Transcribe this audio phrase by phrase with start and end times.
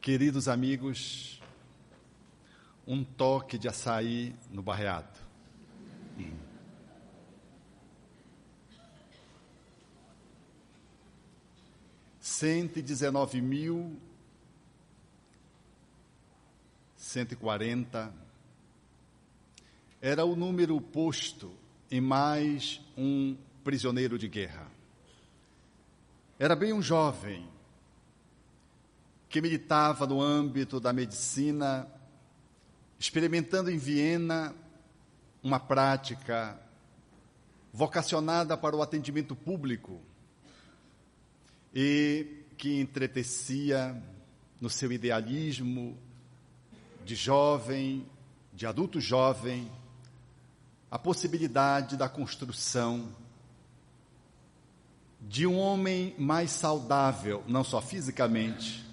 [0.00, 1.42] Queridos amigos,
[2.86, 5.20] um toque de açaí no barreado.
[12.18, 14.00] Cento e dezenove mil
[16.96, 18.10] cento e quarenta
[20.00, 21.52] era o número posto
[21.90, 24.66] em mais um prisioneiro de guerra.
[26.38, 27.46] Era bem um jovem
[29.30, 31.86] que militava no âmbito da medicina,
[32.98, 34.52] experimentando em Viena
[35.40, 36.60] uma prática
[37.72, 40.00] vocacionada para o atendimento público
[41.72, 44.02] e que entretecia
[44.60, 45.96] no seu idealismo
[47.04, 48.04] de jovem,
[48.52, 49.70] de adulto jovem,
[50.90, 53.14] a possibilidade da construção
[55.20, 58.89] de um homem mais saudável, não só fisicamente,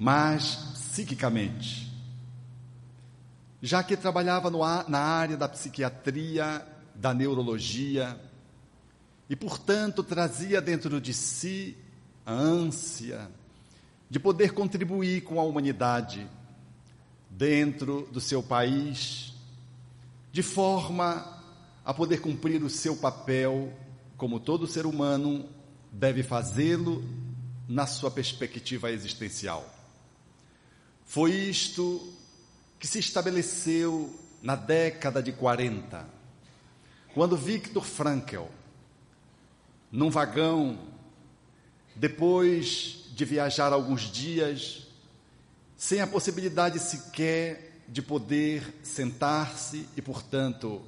[0.00, 1.92] mas psiquicamente.
[3.60, 8.18] Já que trabalhava no, na área da psiquiatria, da neurologia,
[9.28, 11.76] e portanto trazia dentro de si
[12.24, 13.30] a ânsia
[14.08, 16.26] de poder contribuir com a humanidade
[17.28, 19.34] dentro do seu país,
[20.32, 21.42] de forma
[21.84, 23.70] a poder cumprir o seu papel
[24.16, 25.46] como todo ser humano
[25.92, 27.04] deve fazê-lo
[27.68, 29.79] na sua perspectiva existencial.
[31.10, 32.08] Foi isto
[32.78, 36.08] que se estabeleceu na década de 40,
[37.12, 38.44] quando Viktor Frankl,
[39.90, 40.78] num vagão,
[41.96, 44.86] depois de viajar alguns dias,
[45.76, 50.80] sem a possibilidade sequer de poder sentar-se e, portanto,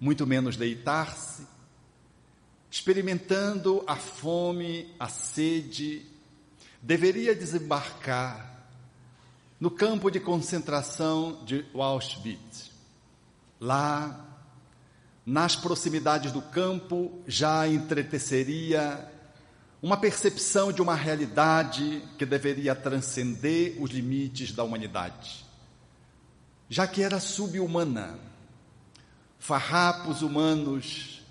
[0.00, 1.46] muito menos deitar-se,
[2.68, 6.04] experimentando a fome, a sede,
[6.82, 8.51] deveria desembarcar
[9.62, 12.72] no campo de concentração de Auschwitz.
[13.60, 14.26] Lá,
[15.24, 19.08] nas proximidades do campo, já entreteceria
[19.80, 25.46] uma percepção de uma realidade que deveria transcender os limites da humanidade,
[26.68, 28.18] já que era subhumana.
[29.38, 31.22] Farrapos humanos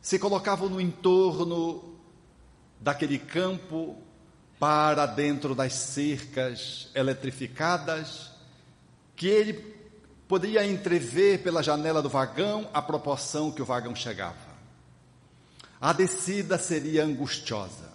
[0.00, 1.84] se colocavam no entorno
[2.80, 3.96] daquele campo
[4.64, 8.30] para dentro das cercas eletrificadas,
[9.14, 9.52] que ele
[10.26, 14.38] poderia entrever pela janela do vagão a proporção que o vagão chegava.
[15.78, 17.92] A descida seria angustiosa.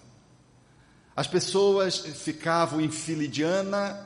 [1.15, 3.99] As pessoas ficavam em filidiana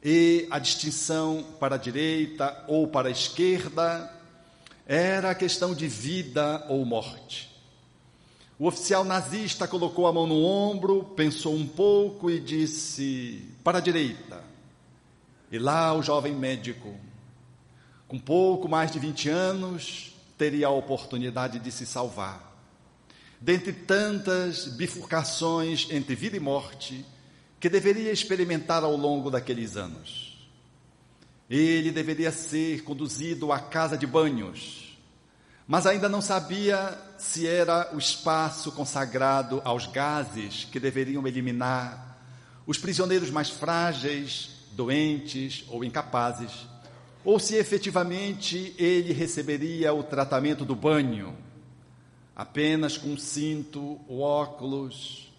[0.00, 4.08] e a distinção para a direita ou para a esquerda
[4.86, 7.57] era questão de vida ou morte.
[8.58, 13.80] O oficial nazista colocou a mão no ombro, pensou um pouco e disse: para a
[13.80, 14.42] direita.
[15.50, 16.94] E lá o jovem médico,
[18.08, 22.48] com pouco mais de 20 anos, teria a oportunidade de se salvar.
[23.40, 27.06] Dentre tantas bifurcações entre vida e morte
[27.60, 30.48] que deveria experimentar ao longo daqueles anos.
[31.48, 34.87] Ele deveria ser conduzido à casa de banhos,
[35.68, 42.18] mas ainda não sabia se era o espaço consagrado aos gases que deveriam eliminar
[42.66, 46.66] os prisioneiros mais frágeis, doentes ou incapazes,
[47.22, 51.36] ou se efetivamente ele receberia o tratamento do banho,
[52.34, 55.30] apenas com cinto, o óculos,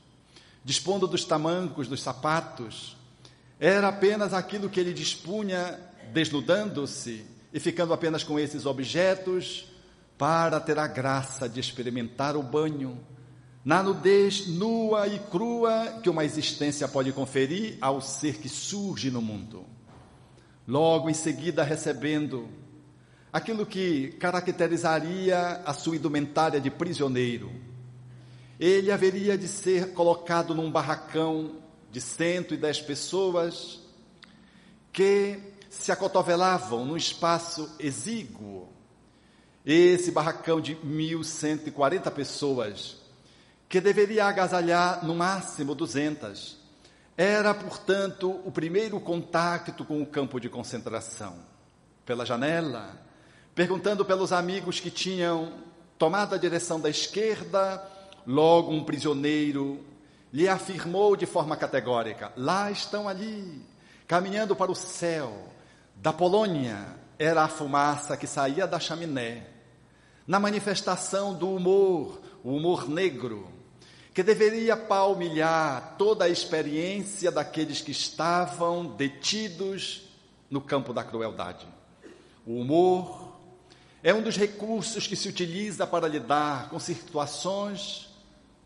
[0.64, 2.96] dispondo dos tamancos dos sapatos,
[3.60, 5.80] era apenas aquilo que ele dispunha
[6.14, 9.69] desnudando-se e ficando apenas com esses objetos
[10.19, 13.00] para ter a graça de experimentar o banho
[13.63, 19.22] na nudez nua e crua que uma existência pode conferir ao ser que surge no
[19.22, 19.66] mundo.
[20.68, 22.50] Logo em seguida, recebendo
[23.31, 27.51] aquilo que caracterizaria a sua indumentária de prisioneiro,
[28.59, 31.56] ele haveria de ser colocado num barracão
[31.90, 33.80] de 110 pessoas
[34.92, 35.39] que
[35.69, 38.69] se acotovelavam num espaço exíguo.
[39.71, 42.98] Esse barracão de 1.140 pessoas,
[43.69, 46.57] que deveria agasalhar no máximo 200,
[47.16, 51.36] era, portanto, o primeiro contato com o campo de concentração.
[52.04, 53.00] Pela janela,
[53.54, 55.54] perguntando pelos amigos que tinham
[56.00, 57.80] tomado a direção da esquerda,
[58.25, 59.86] logo um prisioneiro
[60.33, 63.63] lhe afirmou de forma categórica: lá estão ali,
[64.07, 65.48] caminhando para o céu,
[65.95, 66.88] da Polônia
[67.19, 69.59] era a fumaça que saía da chaminé.
[70.30, 73.52] Na manifestação do humor, o humor negro,
[74.14, 80.04] que deveria palmilhar toda a experiência daqueles que estavam detidos
[80.48, 81.66] no campo da crueldade.
[82.46, 83.40] O humor
[84.04, 88.08] é um dos recursos que se utiliza para lidar com situações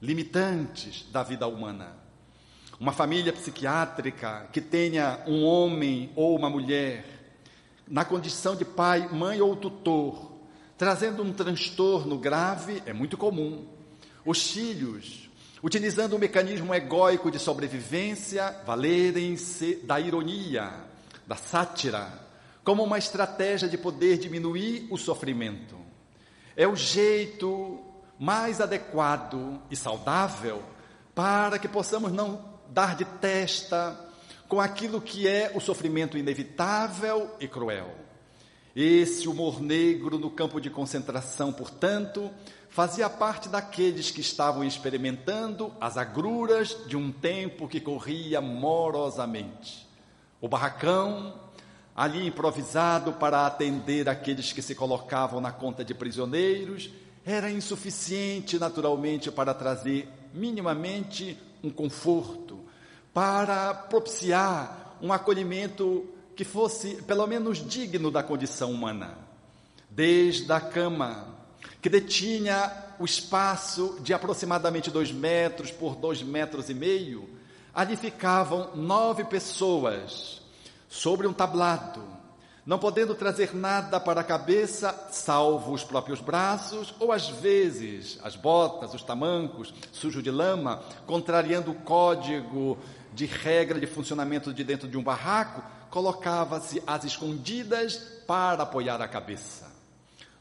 [0.02, 1.96] limitantes da vida humana.
[2.78, 7.06] Uma família psiquiátrica que tenha um homem ou uma mulher
[7.88, 10.33] na condição de pai, mãe ou tutor,
[10.84, 13.66] trazendo um transtorno grave, é muito comum.
[14.26, 15.30] Os filhos,
[15.64, 20.74] utilizando um mecanismo egóico de sobrevivência, valerem-se da ironia,
[21.26, 22.12] da sátira,
[22.66, 25.78] como uma estratégia de poder diminuir o sofrimento.
[26.54, 27.80] É o jeito
[28.20, 30.62] mais adequado e saudável
[31.16, 33.98] para que possamos não dar de testa
[34.50, 38.03] com aquilo que é o sofrimento inevitável e cruel.
[38.76, 42.32] Esse humor negro no campo de concentração, portanto,
[42.70, 49.88] fazia parte daqueles que estavam experimentando as agruras de um tempo que corria morosamente.
[50.42, 51.36] O barracão,
[51.96, 56.90] ali improvisado para atender aqueles que se colocavam na conta de prisioneiros,
[57.24, 62.60] era insuficiente naturalmente para trazer minimamente um conforto,
[63.14, 69.18] para propiciar um acolhimento que fosse pelo menos digno da condição humana.
[69.90, 71.28] Desde a cama,
[71.82, 77.30] que detinha o espaço de aproximadamente dois metros por dois metros e meio,
[77.74, 80.42] ali ficavam nove pessoas
[80.88, 82.04] sobre um tablado,
[82.66, 88.36] não podendo trazer nada para a cabeça, salvo os próprios braços, ou às vezes as
[88.36, 92.78] botas, os tamancos, sujo de lama, contrariando o código
[93.14, 95.62] de regra de funcionamento de dentro de um barraco,
[95.94, 99.72] colocava-se às escondidas para apoiar a cabeça.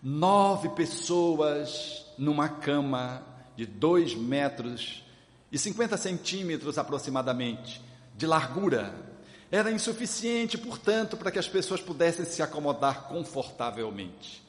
[0.03, 3.23] Nove pessoas numa cama
[3.55, 5.05] de dois metros
[5.53, 7.83] e 50 centímetros aproximadamente
[8.17, 8.95] de largura.
[9.51, 14.43] Era insuficiente, portanto, para que as pessoas pudessem se acomodar confortavelmente.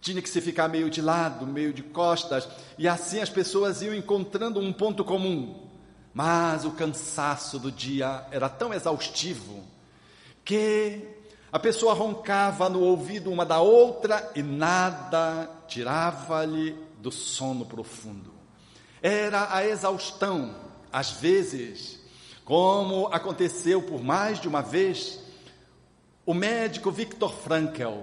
[0.00, 2.46] Tinha que se ficar meio de lado, meio de costas,
[2.78, 5.68] e assim as pessoas iam encontrando um ponto comum.
[6.14, 9.73] Mas o cansaço do dia era tão exaustivo
[10.44, 11.08] que
[11.50, 18.34] a pessoa roncava no ouvido uma da outra e nada tirava-lhe do sono profundo.
[19.00, 20.54] Era a exaustão,
[20.92, 22.00] às vezes,
[22.44, 25.20] como aconteceu por mais de uma vez,
[26.26, 28.00] o médico Viktor Frankl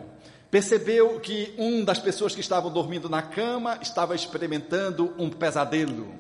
[0.50, 6.14] percebeu que um das pessoas que estavam dormindo na cama estava experimentando um pesadelo.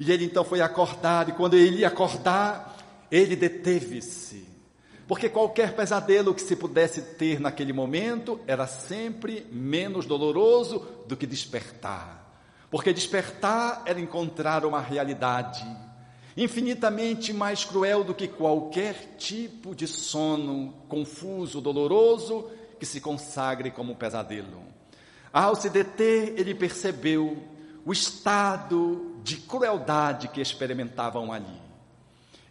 [0.00, 2.76] E ele então foi acordar, e quando ele ia acordar,
[3.10, 4.47] ele deteve-se.
[5.08, 11.26] Porque qualquer pesadelo que se pudesse ter naquele momento era sempre menos doloroso do que
[11.26, 12.30] despertar.
[12.70, 15.66] Porque despertar era encontrar uma realidade
[16.36, 23.96] infinitamente mais cruel do que qualquer tipo de sono confuso, doloroso, que se consagre como
[23.96, 24.62] pesadelo.
[25.32, 27.42] Ao se deter, ele percebeu
[27.84, 31.60] o estado de crueldade que experimentavam ali.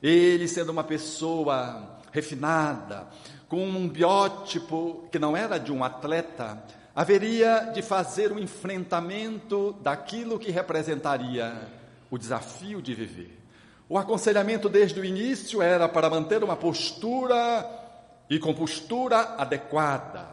[0.02, 3.08] Ele, sendo uma pessoa refinada,
[3.48, 6.64] com um biótipo que não era de um atleta,
[6.96, 11.70] haveria de fazer o enfrentamento daquilo que representaria
[12.10, 13.38] o desafio de viver.
[13.88, 17.66] O aconselhamento desde o início era para manter uma postura
[18.28, 20.26] e compostura adequada.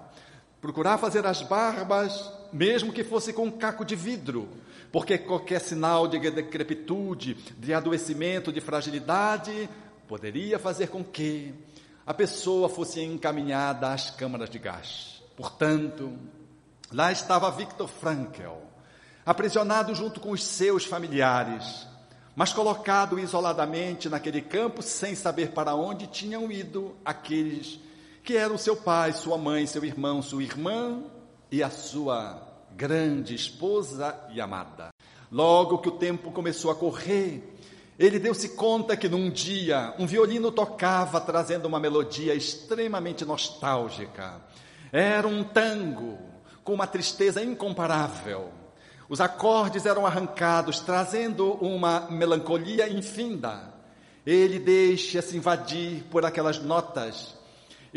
[0.61, 4.49] Procurar fazer as barbas, mesmo que fosse com um caco de vidro,
[4.91, 9.69] porque qualquer sinal de decrepitude, de adoecimento, de fragilidade,
[10.09, 11.55] poderia fazer com que
[12.07, 15.23] a pessoa fosse encaminhada às câmaras de gás.
[15.37, 16.13] Portanto,
[16.93, 18.59] lá estava Viktor Frankl,
[19.25, 21.87] aprisionado junto com os seus familiares,
[22.37, 27.81] mas colocado isoladamente naquele campo, sem saber para onde tinham ido aqueles
[28.23, 31.03] que eram seu pai, sua mãe, seu irmão, sua irmã
[31.51, 32.43] e a sua
[32.75, 34.89] grande esposa e amada.
[35.31, 37.54] Logo que o tempo começou a correr,
[37.99, 44.41] ele deu-se conta que num dia um violino tocava trazendo uma melodia extremamente nostálgica.
[44.93, 46.19] Era um tango
[46.65, 48.51] com uma tristeza incomparável.
[49.09, 53.73] Os acordes eram arrancados, trazendo uma melancolia infinda.
[54.27, 57.37] Ele deixa-se invadir por aquelas notas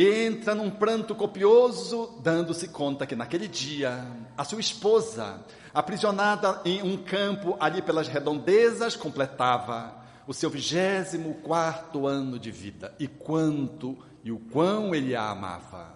[0.05, 4.05] entra num pranto copioso, dando-se conta que naquele dia
[4.37, 9.95] a sua esposa, aprisionada em um campo ali pelas redondezas, completava
[10.27, 12.93] o seu vigésimo quarto ano de vida.
[12.99, 15.95] E quanto e o quão ele a amava.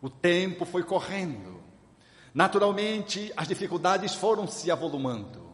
[0.00, 1.62] O tempo foi correndo.
[2.32, 5.44] Naturalmente, as dificuldades foram se avolumando.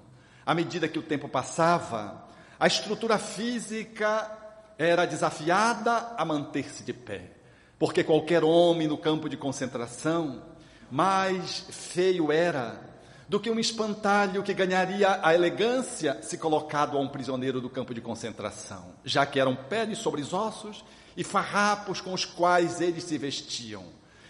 [0.44, 2.28] À medida que o tempo passava,
[2.62, 4.30] A estrutura física
[4.76, 7.30] era desafiada a manter-se de pé,
[7.80, 10.42] porque qualquer homem no campo de concentração,
[10.90, 12.78] mais feio era
[13.26, 17.94] do que um espantalho que ganharia a elegância se colocado a um prisioneiro do campo
[17.94, 20.84] de concentração, já que eram peles sobre os ossos
[21.16, 23.84] e farrapos com os quais eles se vestiam.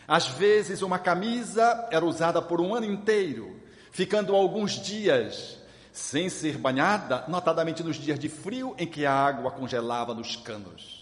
[0.06, 5.58] Às vezes, uma camisa era usada por um ano inteiro, ficando alguns dias
[5.92, 10.99] sem ser banhada, notadamente nos dias de frio em que a água congelava nos canos.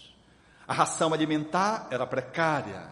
[0.69, 2.83] A ração alimentar era precária,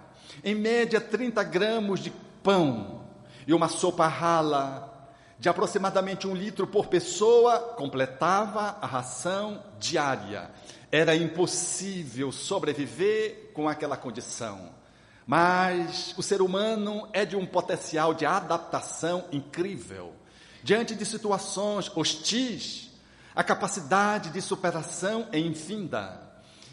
[0.43, 2.09] em média 30 gramas de
[2.41, 3.03] pão
[3.45, 10.49] e uma sopa rala de aproximadamente um litro por pessoa completava a ração diária.
[10.91, 14.71] Era impossível sobreviver com aquela condição.
[15.23, 20.15] Mas o ser humano é de um potencial de adaptação incrível.
[20.63, 22.89] Diante de situações hostis,
[23.35, 26.26] a capacidade de superação é infinda.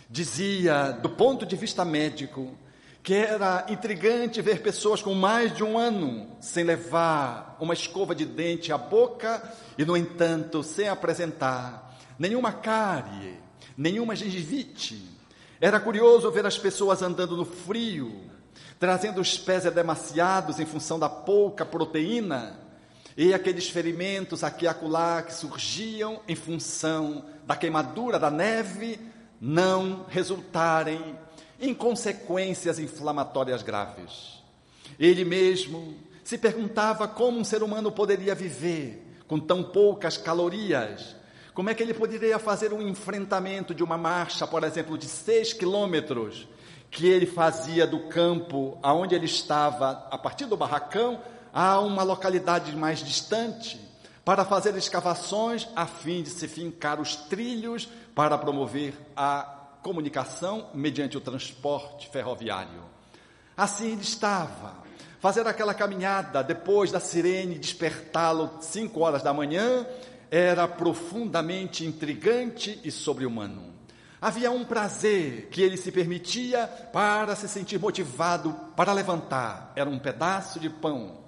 [0.08, 2.56] Dizia, do ponto de vista médico,
[3.02, 8.24] que era intrigante ver pessoas com mais de um ano sem levar uma escova de
[8.24, 9.42] dente à boca
[9.76, 13.38] e, no entanto, sem apresentar nenhuma cárie,
[13.76, 15.06] nenhuma gengivite.
[15.60, 18.30] Era curioso ver as pessoas andando no frio,
[18.78, 22.58] trazendo os pés edemaciados em função da pouca proteína
[23.16, 28.98] e aqueles ferimentos aqui e acolá que surgiam em função da queimadura da neve
[29.46, 31.14] não resultarem
[31.60, 34.42] em consequências inflamatórias graves.
[34.98, 41.14] Ele mesmo se perguntava como um ser humano poderia viver com tão poucas calorias.
[41.52, 45.52] Como é que ele poderia fazer um enfrentamento de uma marcha, por exemplo, de seis
[45.52, 46.48] quilômetros,
[46.90, 51.20] que ele fazia do campo aonde ele estava, a partir do barracão,
[51.52, 53.78] a uma localidade mais distante,
[54.24, 59.42] para fazer escavações a fim de se fincar os trilhos para promover a
[59.82, 62.82] comunicação mediante o transporte ferroviário.
[63.56, 64.76] Assim ele estava,
[65.20, 69.86] fazer aquela caminhada depois da sirene despertá-lo cinco horas da manhã
[70.30, 73.74] era profundamente intrigante e sobre-humano.
[74.20, 79.70] Havia um prazer que ele se permitia para se sentir motivado para levantar.
[79.76, 81.23] Era um pedaço de pão.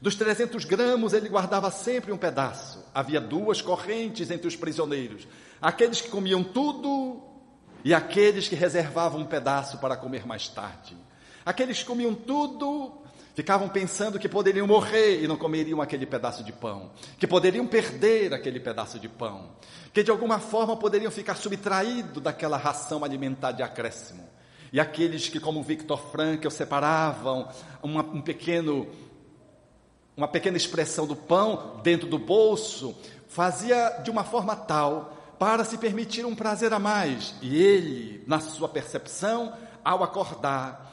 [0.00, 2.84] Dos 300 gramas, ele guardava sempre um pedaço.
[2.94, 5.28] Havia duas correntes entre os prisioneiros:
[5.60, 7.22] aqueles que comiam tudo
[7.84, 10.96] e aqueles que reservavam um pedaço para comer mais tarde.
[11.44, 13.00] Aqueles que comiam tudo
[13.34, 18.34] ficavam pensando que poderiam morrer e não comeriam aquele pedaço de pão, que poderiam perder
[18.34, 19.50] aquele pedaço de pão,
[19.92, 24.28] que de alguma forma poderiam ficar subtraídos daquela ração alimentar de acréscimo.
[24.72, 27.48] E aqueles que, como Victor Frankl, separavam
[27.82, 28.86] uma, um pequeno,
[30.16, 32.94] uma pequena expressão do pão dentro do bolso,
[33.28, 37.34] fazia de uma forma tal para se permitir um prazer a mais.
[37.40, 40.92] E ele, na sua percepção, ao acordar,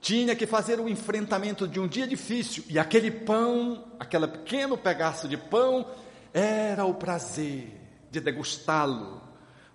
[0.00, 5.26] tinha que fazer o enfrentamento de um dia difícil, e aquele pão, aquele pequeno pedaço
[5.26, 5.86] de pão,
[6.32, 7.80] era o prazer
[8.10, 9.22] de degustá-lo,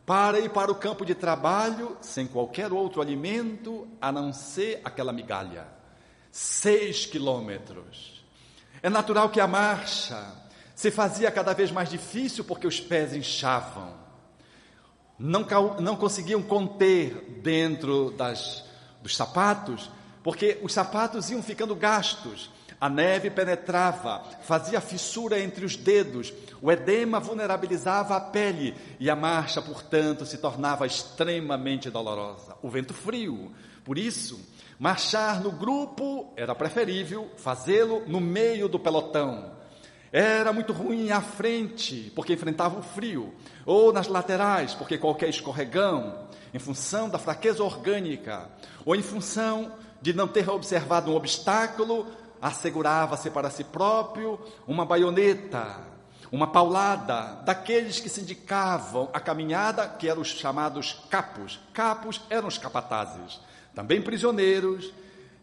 [0.05, 5.11] para ir para o campo de trabalho sem qualquer outro alimento a não ser aquela
[5.11, 5.67] migalha.
[6.31, 8.20] Seis quilômetros.
[8.83, 10.25] É natural que a marcha
[10.75, 14.01] se fazia cada vez mais difícil porque os pés inchavam
[15.21, 15.45] não,
[15.79, 18.65] não conseguiam conter dentro das,
[19.03, 19.89] dos sapatos,
[20.23, 22.49] porque os sapatos iam ficando gastos.
[22.79, 29.15] A neve penetrava, fazia fissura entre os dedos, o edema vulnerabilizava a pele e a
[29.15, 32.57] marcha, portanto, se tornava extremamente dolorosa.
[32.59, 33.51] O vento frio.
[33.85, 34.39] Por isso,
[34.81, 39.51] marchar no grupo era preferível fazê-lo no meio do pelotão.
[40.11, 43.31] Era muito ruim à frente, porque enfrentava o frio,
[43.63, 48.49] ou nas laterais, porque qualquer escorregão, em função da fraqueza orgânica,
[48.83, 49.71] ou em função
[50.01, 52.07] de não ter observado um obstáculo,
[52.41, 55.77] assegurava-se para si próprio uma baioneta,
[56.31, 61.59] uma paulada daqueles que se indicavam a caminhada, que eram os chamados capos.
[61.71, 63.39] Capos eram os capatazes,
[63.73, 64.93] também prisioneiros,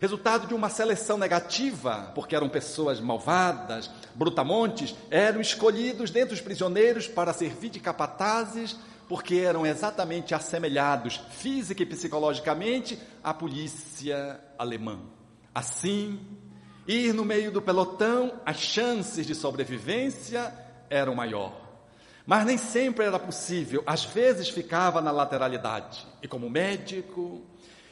[0.01, 7.09] resultado de uma seleção negativa, porque eram pessoas malvadas, brutamontes, eram escolhidos dentre os prisioneiros
[7.09, 8.77] para servir de capatazes,
[9.09, 15.01] porque eram exatamente assemelhados física e psicologicamente à polícia alemã.
[15.55, 16.21] Assim,
[16.87, 20.53] ir no meio do pelotão, as chances de sobrevivência
[20.91, 21.69] eram maior.
[22.27, 26.07] Mas nem sempre era possível, às vezes ficava na lateralidade.
[26.23, 27.43] E como médico,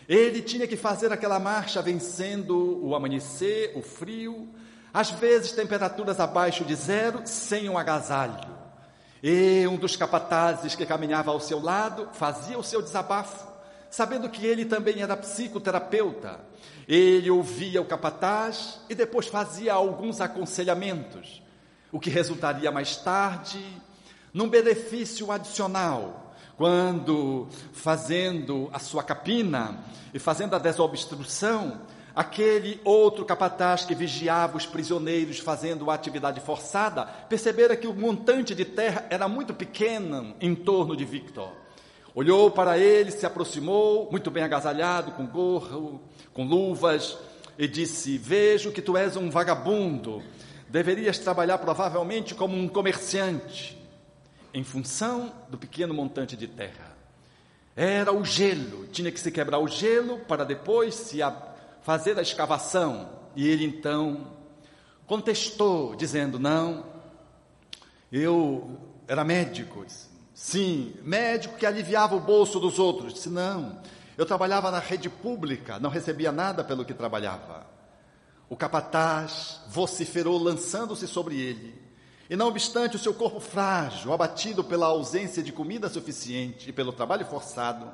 [0.09, 4.49] ele tinha que fazer aquela marcha vencendo o amanhecer, o frio,
[4.95, 8.57] às vezes temperaturas abaixo de zero, sem um agasalho.
[9.23, 13.47] E um dos capatazes que caminhava ao seu lado fazia o seu desabafo,
[13.91, 16.41] sabendo que ele também era psicoterapeuta.
[16.87, 21.43] Ele ouvia o capataz e depois fazia alguns aconselhamentos,
[21.91, 23.61] o que resultaria mais tarde
[24.33, 26.26] num benefício adicional,
[26.57, 29.85] quando, fazendo a sua capina
[30.15, 31.81] e fazendo a desobstrução,
[32.15, 38.55] aquele outro capataz que vigiava os prisioneiros fazendo a atividade forçada, percebera que o montante
[38.55, 41.53] de terra era muito pequeno em torno de Victor.
[42.15, 46.01] Olhou para ele, se aproximou, muito bem agasalhado, com gorro,
[46.33, 47.19] com luvas,
[47.59, 50.23] e disse: Vejo que tu és um vagabundo,
[50.67, 53.76] deverias trabalhar provavelmente como um comerciante,
[54.57, 56.97] em função do pequeno montante de terra.
[57.77, 61.19] Era o gelo, tinha que se quebrar o gelo para depois se
[61.83, 63.07] fazer a escavação.
[63.37, 64.33] E ele então
[65.07, 66.87] contestou, dizendo: Não,
[68.11, 69.85] eu era médico.
[70.33, 73.13] Sim, médico que aliviava o bolso dos outros.
[73.13, 73.79] Disse: Não,
[74.17, 77.67] eu trabalhava na rede pública, não recebia nada pelo que trabalhava.
[78.49, 81.86] O capataz vociferou, lançando-se sobre ele.
[82.29, 86.93] E não obstante o seu corpo frágil, abatido pela ausência de comida suficiente e pelo
[86.93, 87.89] trabalho forçado,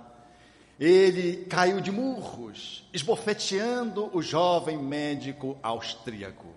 [0.81, 6.49] ele caiu de murros, esbofeteando o jovem médico austríaco.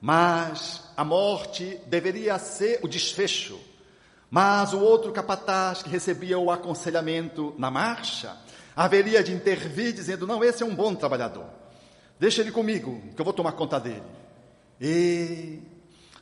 [0.00, 3.58] Mas a morte deveria ser o desfecho.
[4.30, 8.36] Mas o outro capataz que recebia o aconselhamento na marcha
[8.74, 11.46] haveria de intervir, dizendo: Não, esse é um bom trabalhador.
[12.18, 14.02] Deixa ele comigo, que eu vou tomar conta dele.
[14.80, 15.60] E,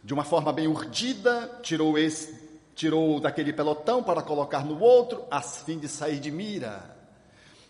[0.04, 2.38] de uma forma bem urdida, tirou esse,
[2.74, 6.94] tirou daquele pelotão para colocar no outro, a fim de sair de mira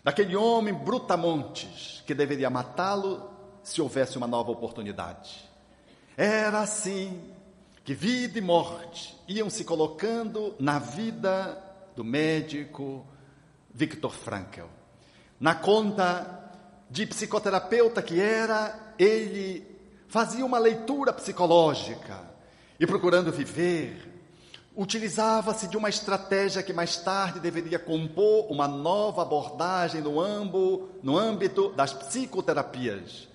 [0.05, 3.27] daquele homem brutamontes que deveria matá-lo
[3.63, 5.49] se houvesse uma nova oportunidade.
[6.15, 7.33] Era assim
[7.83, 11.59] que vida e morte iam se colocando na vida
[11.95, 13.03] do médico
[13.73, 14.67] Viktor Frankl.
[15.39, 16.51] Na conta
[16.87, 19.74] de psicoterapeuta que era, ele
[20.07, 22.21] fazia uma leitura psicológica
[22.79, 24.15] e procurando viver
[24.75, 31.17] utilizava-se de uma estratégia que mais tarde deveria compor uma nova abordagem no, ambo, no
[31.17, 33.27] âmbito das psicoterapias.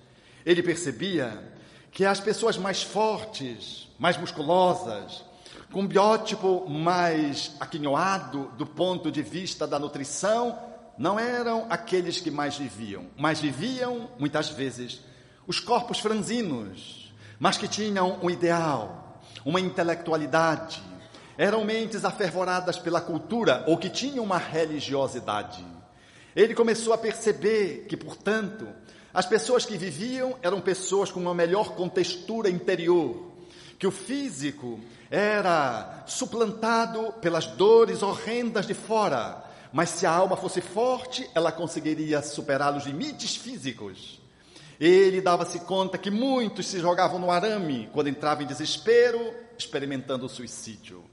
[0.45, 1.51] Ele percebia
[1.91, 5.23] que as pessoas mais fortes, mais musculosas,
[5.71, 10.57] com um biótipo mais aquinhoado do ponto de vista da nutrição,
[10.97, 15.01] não eram aqueles que mais viviam, mas viviam, muitas vezes,
[15.51, 20.81] os corpos franzinos, mas que tinham um ideal, uma intelectualidade,
[21.37, 25.61] eram mentes afervoradas pela cultura ou que tinham uma religiosidade.
[26.33, 28.65] Ele começou a perceber que, portanto,
[29.13, 33.33] as pessoas que viviam eram pessoas com uma melhor contextura interior,
[33.77, 40.61] que o físico era suplantado pelas dores horrendas de fora, mas se a alma fosse
[40.61, 44.20] forte, ela conseguiria superar os limites físicos.
[44.81, 50.29] Ele dava-se conta que muitos se jogavam no arame quando entravam em desespero, experimentando o
[50.29, 51.03] suicídio.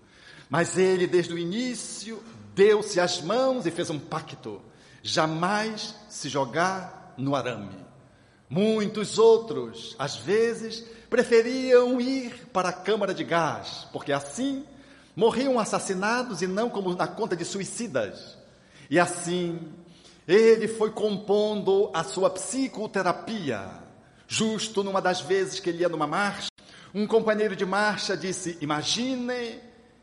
[0.48, 4.62] Mas ele, desde o início, deu-se as mãos e fez um pacto:
[5.02, 7.76] jamais se jogar no arame.
[8.48, 14.64] Muitos outros, às vezes, preferiam ir para a câmara de gás, porque assim
[15.14, 18.38] morriam assassinados e não como na conta de suicidas.
[18.88, 19.58] E assim,
[20.28, 23.66] ele foi compondo a sua psicoterapia.
[24.26, 26.48] Justo numa das vezes que ele ia numa marcha,
[26.94, 29.58] um companheiro de marcha disse: Imagine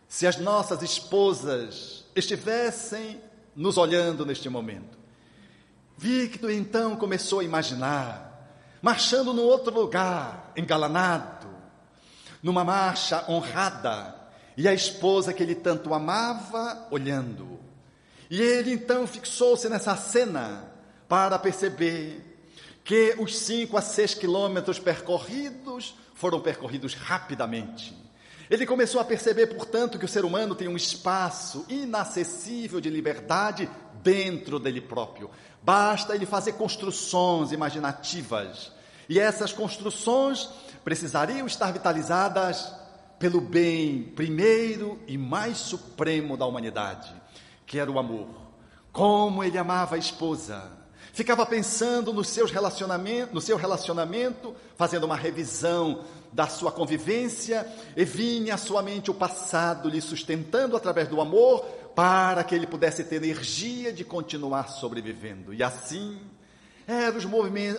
[0.08, 3.22] se as nossas esposas estivessem
[3.56, 4.98] nos olhando neste momento.
[5.96, 11.48] Victor então começou a imaginar, marchando no outro lugar, engalanado,
[12.42, 14.16] numa marcha honrada,
[14.58, 17.65] e a esposa que ele tanto amava olhando.
[18.30, 20.72] E ele então fixou-se nessa cena
[21.08, 22.22] para perceber
[22.84, 27.96] que os cinco a seis quilômetros percorridos foram percorridos rapidamente.
[28.50, 33.70] Ele começou a perceber, portanto, que o ser humano tem um espaço inacessível de liberdade
[34.04, 35.32] dentro dele próprio.
[35.64, 38.72] Basta ele fazer construções imaginativas.
[39.10, 40.48] E essas construções
[40.84, 42.72] precisariam estar vitalizadas
[43.18, 47.12] pelo bem primeiro e mais supremo da humanidade,
[47.66, 48.28] que era o amor.
[48.92, 50.72] Como ele amava a esposa.
[51.14, 58.04] Ficava pensando nos seus relacionamentos, no seu relacionamento, fazendo uma revisão da sua convivência e
[58.04, 61.62] vinha à sua mente o passado lhe sustentando através do amor
[61.96, 65.54] para que ele pudesse ter energia de continuar sobrevivendo.
[65.54, 66.20] E assim
[66.86, 67.26] eram os,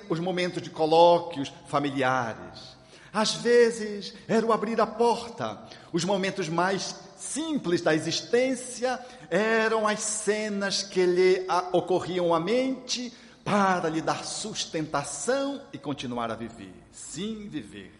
[0.08, 2.76] os momentos de colóquios familiares.
[3.12, 5.58] Às vezes era o abrir a porta,
[5.92, 8.98] os momentos mais simples da existência
[9.30, 13.12] eram as cenas que lhe ocorriam à mente
[13.44, 16.74] para lhe dar sustentação e continuar a viver.
[16.90, 17.92] Sim, viver.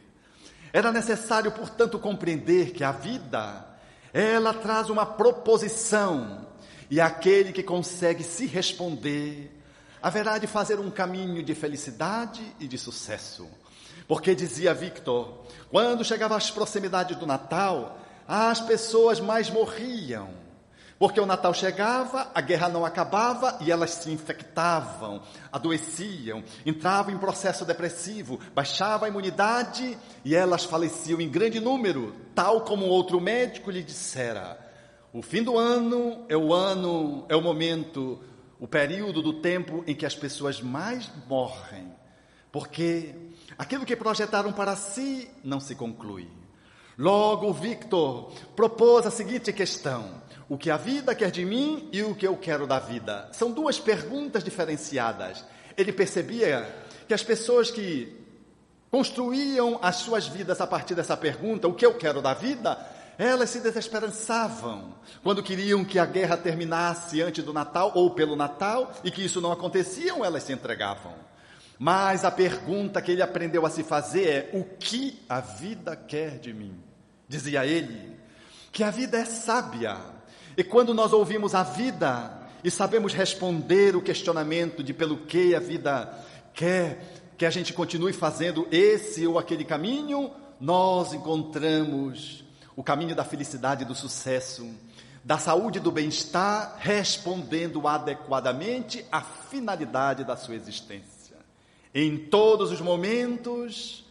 [0.72, 3.64] Era necessário, portanto, compreender que a vida,
[4.12, 6.46] ela traz uma proposição,
[6.90, 9.52] e aquele que consegue se responder,
[10.02, 13.48] haverá de fazer um caminho de felicidade e de sucesso.
[14.06, 20.45] Porque dizia Victor, quando chegava às proximidades do Natal, as pessoas mais morriam.
[20.98, 25.20] Porque o Natal chegava, a guerra não acabava e elas se infectavam,
[25.52, 32.62] adoeciam, entravam em processo depressivo, baixava a imunidade e elas faleciam em grande número, tal
[32.62, 34.58] como outro médico lhe dissera.
[35.12, 38.18] O fim do ano é o ano, é o momento,
[38.58, 41.92] o período do tempo em que as pessoas mais morrem,
[42.50, 43.14] porque
[43.58, 46.26] aquilo que projetaram para si não se conclui.
[46.98, 52.14] Logo, Victor propôs a seguinte questão: o que a vida quer de mim e o
[52.14, 53.28] que eu quero da vida?
[53.32, 55.44] São duas perguntas diferenciadas.
[55.76, 56.68] Ele percebia
[57.08, 58.16] que as pessoas que
[58.90, 62.78] construíam as suas vidas a partir dessa pergunta, o que eu quero da vida,
[63.18, 68.92] elas se desesperançavam quando queriam que a guerra terminasse antes do Natal ou pelo Natal
[69.02, 71.14] e que isso não acontecia, elas se entregavam.
[71.78, 76.38] Mas a pergunta que ele aprendeu a se fazer é: o que a vida quer
[76.38, 76.78] de mim?
[77.28, 78.16] Dizia ele
[78.72, 80.15] que a vida é sábia.
[80.56, 82.32] E quando nós ouvimos a vida
[82.64, 86.18] e sabemos responder o questionamento de pelo que a vida
[86.54, 92.42] quer que a gente continue fazendo esse ou aquele caminho, nós encontramos
[92.74, 94.66] o caminho da felicidade do sucesso,
[95.22, 101.36] da saúde e do bem-estar, respondendo adequadamente à finalidade da sua existência.
[101.94, 104.06] Em todos os momentos,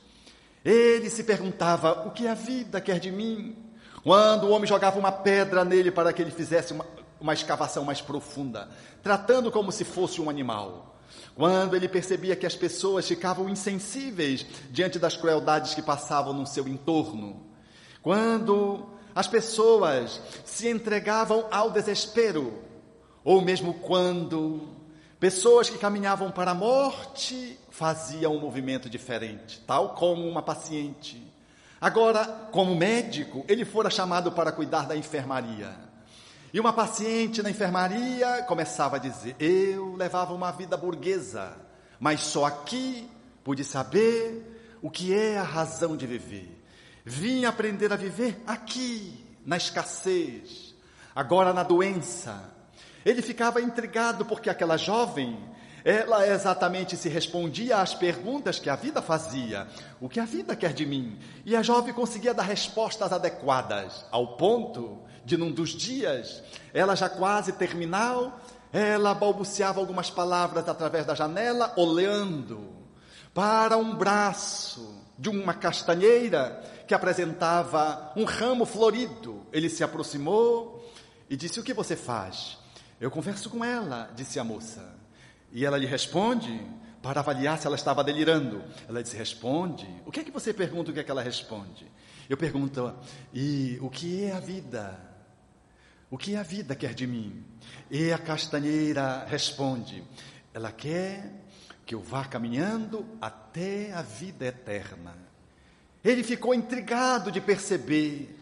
[0.64, 3.65] ele se perguntava: o que a vida quer de mim?
[4.06, 6.86] Quando o homem jogava uma pedra nele para que ele fizesse uma,
[7.20, 8.70] uma escavação mais profunda,
[9.02, 10.96] tratando como se fosse um animal.
[11.34, 16.68] Quando ele percebia que as pessoas ficavam insensíveis diante das crueldades que passavam no seu
[16.68, 17.48] entorno.
[18.04, 22.62] Quando as pessoas se entregavam ao desespero,
[23.24, 24.70] ou mesmo quando
[25.20, 31.25] pessoas que caminhavam para a morte fazia um movimento diferente, tal como uma paciente.
[31.80, 35.76] Agora, como médico, ele fora chamado para cuidar da enfermaria.
[36.54, 41.54] E uma paciente na enfermaria começava a dizer: Eu levava uma vida burguesa,
[42.00, 43.10] mas só aqui
[43.44, 46.64] pude saber o que é a razão de viver.
[47.04, 50.74] Vim aprender a viver aqui, na escassez,
[51.16, 52.52] agora na doença.
[53.06, 55.38] Ele ficava intrigado porque aquela jovem
[55.86, 59.68] ela exatamente se respondia às perguntas que a vida fazia.
[60.02, 61.20] O que a vida quer de mim?
[61.46, 66.42] E a jovem conseguia dar respostas adequadas, ao ponto de, num dos dias,
[66.74, 68.42] ela já quase terminal,
[68.74, 72.68] ela balbuciava algumas palavras através da janela, olhando
[73.32, 79.46] para um braço de uma castanheira que apresentava um ramo florido.
[79.54, 80.84] Ele se aproximou
[81.30, 82.58] e disse: O que você faz?
[83.00, 84.95] Eu converso com ela, disse a moça.
[85.56, 86.62] E ela lhe responde
[87.02, 88.62] para avaliar se ela estava delirando.
[88.90, 89.88] Ela disse: Responde.
[90.06, 90.92] O que é que você pergunta?
[90.92, 91.90] O que é que ela responde?
[92.30, 92.94] Eu pergunto:
[93.34, 95.00] E o que é a vida?
[96.12, 97.42] O que a vida quer de mim?
[97.90, 100.04] E a castanheira responde:
[100.54, 101.32] Ela quer
[101.86, 105.16] que eu vá caminhando até a vida eterna.
[106.04, 108.38] Ele ficou intrigado de perceber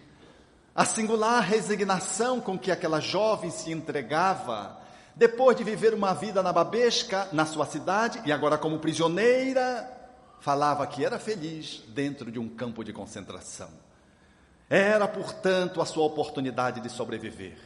[0.73, 4.81] a singular resignação com que aquela jovem se entregava
[5.15, 9.89] depois de viver uma vida na babesca, na sua cidade, e agora como prisioneira,
[10.39, 13.69] falava que era feliz dentro de um campo de concentração.
[14.69, 17.57] Era, portanto, a sua oportunidade de sobreviver.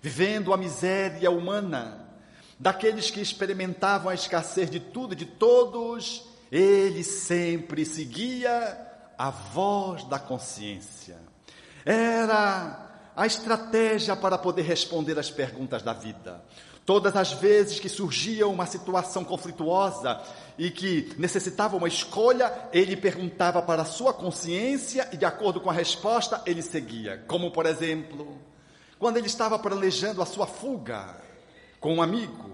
[0.00, 2.08] Vivendo a miséria humana,
[2.58, 8.76] daqueles que experimentavam a escassez de tudo e de todos, ele sempre seguia
[9.16, 11.16] a voz da consciência.
[11.84, 16.42] Era a estratégia para poder responder às perguntas da vida.
[16.84, 20.20] Todas as vezes que surgia uma situação conflituosa
[20.58, 25.70] e que necessitava uma escolha, ele perguntava para a sua consciência e, de acordo com
[25.70, 27.24] a resposta, ele seguia.
[27.28, 28.36] Como, por exemplo,
[28.98, 31.16] quando ele estava planejando a sua fuga
[31.78, 32.50] com um amigo,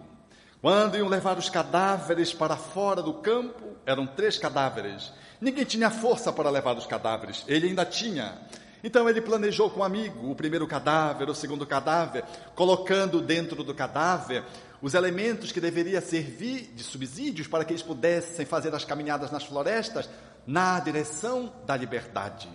[0.60, 5.12] quando iam levar os cadáveres para fora do campo, eram três cadáveres.
[5.40, 8.36] Ninguém tinha força para levar os cadáveres, ele ainda tinha.
[8.82, 13.74] Então ele planejou com um amigo o primeiro cadáver, o segundo cadáver, colocando dentro do
[13.74, 14.44] cadáver
[14.80, 19.44] os elementos que deveriam servir de subsídios para que eles pudessem fazer as caminhadas nas
[19.44, 20.08] florestas
[20.46, 22.48] na direção da liberdade.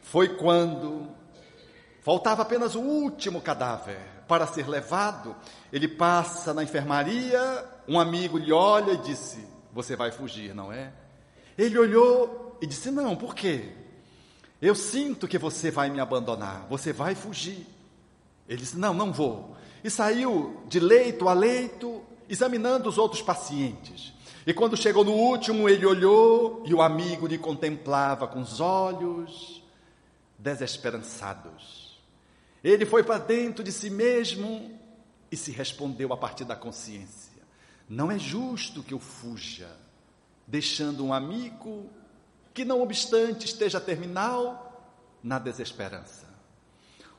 [0.00, 1.10] Foi quando
[2.04, 3.96] Faltava apenas o último cadáver
[4.28, 5.34] para ser levado.
[5.72, 10.92] Ele passa na enfermaria, um amigo lhe olha e disse: Você vai fugir, não é?
[11.56, 13.72] Ele olhou e disse: Não, por quê?
[14.64, 17.66] Eu sinto que você vai me abandonar, você vai fugir.
[18.48, 19.54] Ele disse: Não, não vou.
[19.84, 24.14] E saiu de leito a leito, examinando os outros pacientes.
[24.46, 29.62] E quando chegou no último, ele olhou e o amigo lhe contemplava com os olhos
[30.38, 32.00] desesperançados.
[32.62, 34.80] Ele foi para dentro de si mesmo
[35.30, 37.42] e se respondeu a partir da consciência:
[37.86, 39.68] Não é justo que eu fuja,
[40.46, 41.90] deixando um amigo
[42.54, 44.64] que, não obstante esteja terminal,
[45.22, 46.24] na desesperança.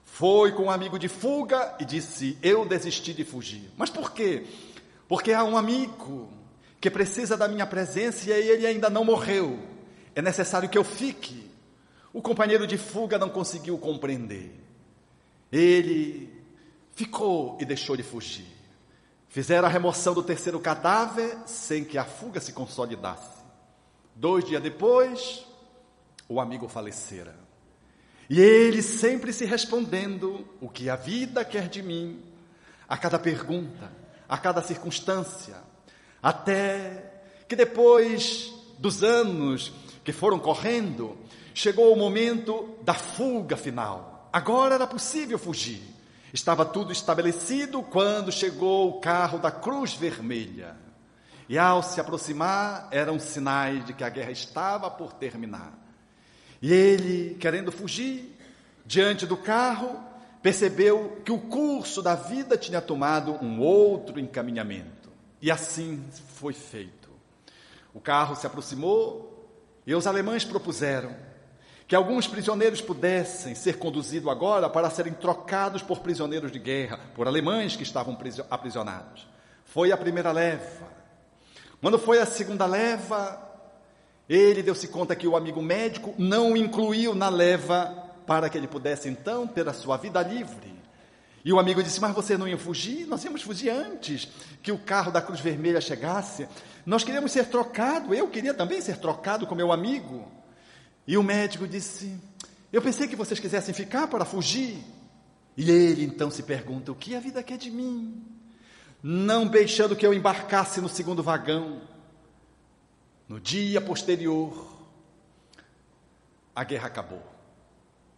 [0.03, 3.69] Foi com um amigo de fuga e disse: Eu desisti de fugir.
[3.75, 4.45] Mas por quê?
[5.09, 6.31] Porque há um amigo
[6.79, 9.59] que precisa da minha presença e ele ainda não morreu.
[10.15, 11.51] É necessário que eu fique.
[12.13, 14.55] O companheiro de fuga não conseguiu compreender.
[15.51, 16.33] Ele
[16.93, 18.47] ficou e deixou de fugir.
[19.27, 23.43] Fizeram a remoção do terceiro cadáver sem que a fuga se consolidasse.
[24.15, 25.45] Dois dias depois,
[26.29, 27.35] o amigo falecera.
[28.29, 32.23] E ele sempre se respondendo o que a vida quer de mim,
[32.87, 33.91] a cada pergunta,
[34.27, 35.57] a cada circunstância,
[36.23, 37.11] até
[37.47, 39.73] que depois dos anos
[40.03, 41.17] que foram correndo,
[41.53, 44.29] chegou o momento da fuga final.
[44.31, 45.81] Agora era possível fugir.
[46.33, 50.84] Estava tudo estabelecido quando chegou o carro da Cruz Vermelha.
[51.47, 55.73] E ao se aproximar, eram sinais de que a guerra estava por terminar.
[56.61, 58.35] E ele, querendo fugir,
[58.85, 59.99] diante do carro,
[60.41, 65.09] percebeu que o curso da vida tinha tomado um outro encaminhamento.
[65.41, 66.03] E assim
[66.35, 67.09] foi feito.
[67.93, 69.47] O carro se aproximou
[69.85, 71.15] e os alemães propuseram
[71.87, 77.27] que alguns prisioneiros pudessem ser conduzidos agora para serem trocados por prisioneiros de guerra, por
[77.27, 78.17] alemães que estavam
[78.49, 79.27] aprisionados.
[79.65, 80.94] Foi a primeira leva.
[81.85, 83.39] Quando foi a segunda leva,
[84.27, 88.65] ele deu-se conta que o amigo médico não o incluiu na leva para que ele
[88.65, 90.73] pudesse então ter a sua vida livre.
[91.43, 93.05] E o amigo disse: Mas você não ia fugir?
[93.05, 94.27] Nós íamos fugir antes
[94.63, 96.47] que o carro da Cruz Vermelha chegasse.
[96.87, 98.17] Nós queríamos ser trocados.
[98.17, 100.27] Eu queria também ser trocado com meu amigo.
[101.05, 102.19] E o médico disse:
[102.73, 104.83] Eu pensei que vocês quisessem ficar para fugir.
[105.55, 108.25] E ele então se pergunta: O que a vida quer de mim?
[109.07, 111.79] Não deixando que eu embarcasse no segundo vagão.
[113.29, 114.67] No dia posterior,
[116.55, 117.21] a guerra acabou.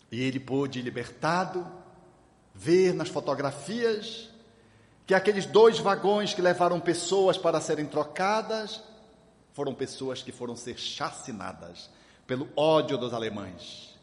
[0.10, 1.70] E ele pôde, libertado,
[2.56, 4.30] ver nas fotografias
[5.06, 8.82] que aqueles dois vagões que levaram pessoas para serem trocadas
[9.52, 11.90] foram pessoas que foram ser chacinadas
[12.26, 13.94] pelo ódio dos alemães.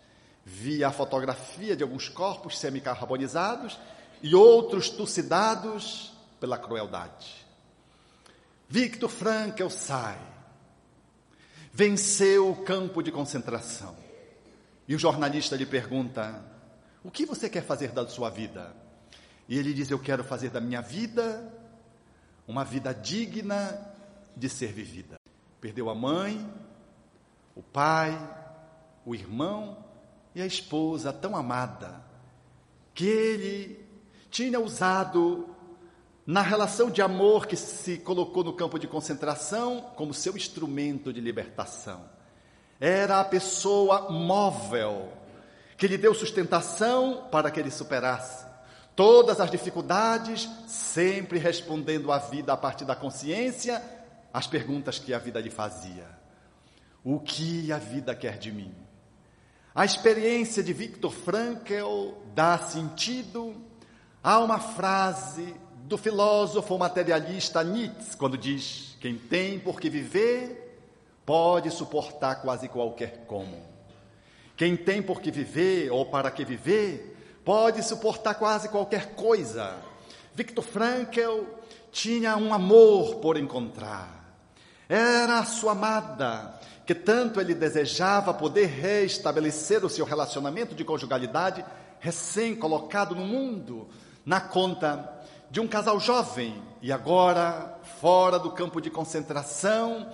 [0.45, 3.79] Via a fotografia de alguns corpos semicarbonizados
[4.23, 6.13] e outros tucidados
[6.45, 7.47] pela crueldade.
[8.69, 10.21] Victor Frankl sai,
[11.73, 13.97] venceu o campo de concentração.
[14.87, 16.45] E o jornalista lhe pergunta:
[17.03, 18.77] o que você quer fazer da sua vida?
[19.49, 21.51] E ele diz: Eu quero fazer da minha vida
[22.47, 23.81] uma vida digna
[24.37, 25.17] de ser vivida.
[25.63, 26.47] Perdeu a mãe,
[27.55, 28.13] o pai,
[29.03, 29.83] o irmão
[30.35, 32.05] e a esposa tão amada,
[32.93, 33.83] que ele
[34.31, 35.54] tinha usado
[36.27, 41.21] na relação de amor que se colocou no campo de concentração como seu instrumento de
[41.21, 42.05] libertação.
[42.81, 45.13] Era a pessoa móvel
[45.77, 48.47] que lhe deu sustentação para que ele superasse
[48.97, 53.83] todas as dificuldades, sempre respondendo à vida a partir da consciência
[54.33, 56.07] as perguntas que a vida lhe fazia.
[57.05, 58.75] O que a vida quer de mim?
[59.75, 63.55] A experiência de Viktor Frankl dá sentido
[64.23, 70.81] a uma frase do filósofo materialista Nietzsche, quando diz: Quem tem por que viver,
[71.27, 73.63] pode suportar quase qualquer como.
[74.57, 79.77] Quem tem por que viver ou para que viver, pode suportar quase qualquer coisa.
[80.35, 81.45] Victor Frankl
[81.93, 84.39] tinha um amor por encontrar.
[84.89, 91.65] Era a sua amada, que tanto ele desejava poder restabelecer o seu relacionamento de conjugalidade
[92.01, 93.89] recém-colocado no mundo,
[94.25, 95.14] na conta
[95.55, 100.13] de um casal jovem, e agora, fora do campo de concentração,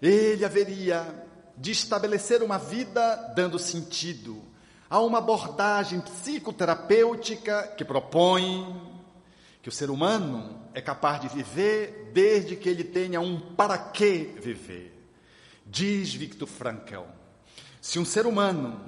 [0.00, 4.40] ele haveria de estabelecer uma vida dando sentido.
[4.88, 8.80] Há uma abordagem psicoterapêutica que propõe
[9.60, 14.36] que o ser humano é capaz de viver desde que ele tenha um para que
[14.40, 15.10] viver.
[15.66, 17.02] Diz Victor Frankl:
[17.80, 18.80] se um ser humano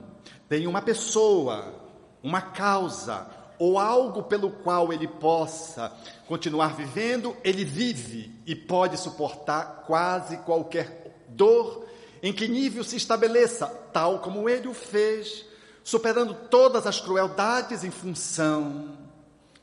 [0.48, 1.74] tem uma pessoa
[2.22, 5.92] uma causa ou algo pelo qual ele possa
[6.26, 11.86] continuar vivendo, ele vive e pode suportar quase qualquer dor
[12.22, 15.44] em que nível se estabeleça, tal como ele o fez,
[15.82, 18.96] superando todas as crueldades em função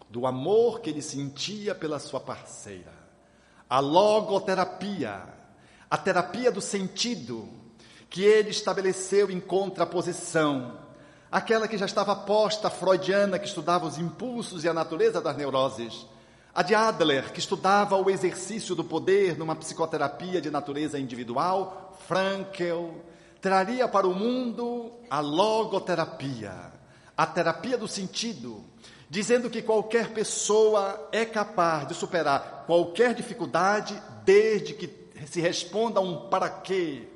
[0.09, 2.93] do amor que ele sentia pela sua parceira.
[3.69, 5.23] A logoterapia,
[5.89, 7.49] a terapia do sentido,
[8.09, 10.84] que ele estabeleceu em contraposição
[11.35, 16.07] aquela que já estava posta, freudiana, que estudava os impulsos e a natureza das neuroses,
[16.53, 23.03] a de Adler, que estudava o exercício do poder numa psicoterapia de natureza individual, Frankel,
[23.41, 26.71] traria para o mundo a logoterapia,
[27.17, 28.63] a terapia do sentido,
[29.09, 34.89] dizendo que qualquer pessoa é capaz de superar qualquer dificuldade desde que
[35.27, 37.09] se responda a um para quê,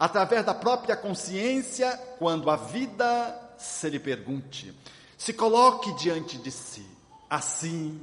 [0.00, 4.74] através da própria consciência, quando a vida se lhe pergunte,
[5.16, 6.86] se coloque diante de si.
[7.30, 8.00] Assim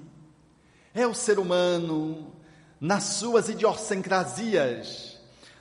[0.93, 2.33] é o ser humano
[2.79, 5.19] nas suas idiosincrasias,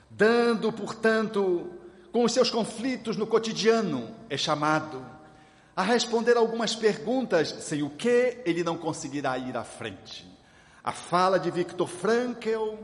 [0.09, 1.71] dando, portanto,
[2.13, 5.05] com os seus conflitos no cotidiano, é chamado
[5.77, 10.27] a responder algumas perguntas sem o que ele não conseguirá ir à frente.
[10.83, 12.75] A fala de Viktor Frankl,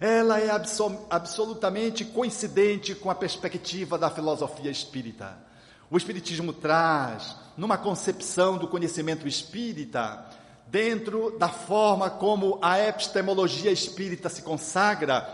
[0.00, 5.47] ela é absol absolutamente coincidente com a perspectiva da filosofia espírita.
[5.90, 10.22] O Espiritismo traz, numa concepção do conhecimento espírita,
[10.66, 15.26] dentro da forma como a epistemologia espírita se consagra,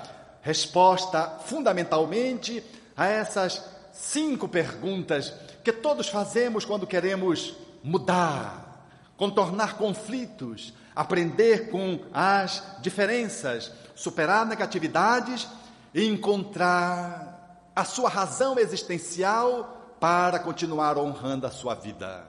[0.43, 2.63] resposta fundamentalmente
[2.97, 5.33] a essas cinco perguntas
[5.65, 8.87] que todos fazemos quando queremos mudar,
[9.17, 15.49] contornar conflitos, aprender com as diferenças, superar negatividades
[15.93, 19.74] e encontrar a sua razão existencial
[20.05, 22.29] para continuar honrando a sua vida.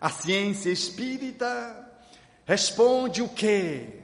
[0.00, 1.74] A ciência espírita
[2.44, 3.98] responde o quê?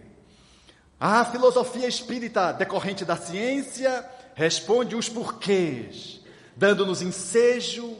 [0.99, 4.05] A filosofia espírita decorrente da ciência
[4.35, 6.21] responde os porquês,
[6.57, 7.97] dando-nos ensejo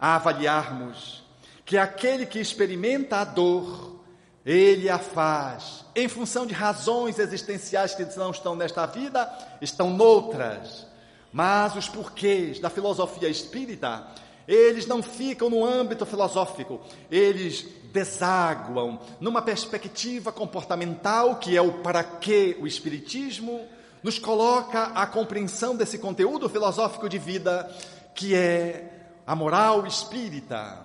[0.00, 1.22] a avaliarmos
[1.66, 4.00] que aquele que experimenta a dor,
[4.42, 9.30] ele a faz em função de razões existenciais que não estão nesta vida,
[9.60, 10.86] estão noutras.
[11.30, 14.06] Mas os porquês da filosofia espírita
[14.46, 22.02] eles não ficam no âmbito filosófico, eles desaguam numa perspectiva comportamental que é o para
[22.02, 23.66] que o Espiritismo
[24.02, 27.70] nos coloca a compreensão desse conteúdo filosófico de vida
[28.14, 28.90] que é
[29.26, 30.84] a moral espírita,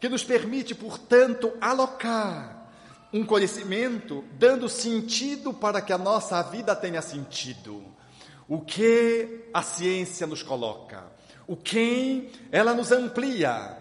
[0.00, 2.68] que nos permite, portanto, alocar
[3.12, 7.82] um conhecimento dando sentido para que a nossa vida tenha sentido.
[8.48, 11.04] O que a ciência nos coloca?
[11.46, 13.76] O quem, ela nos amplia.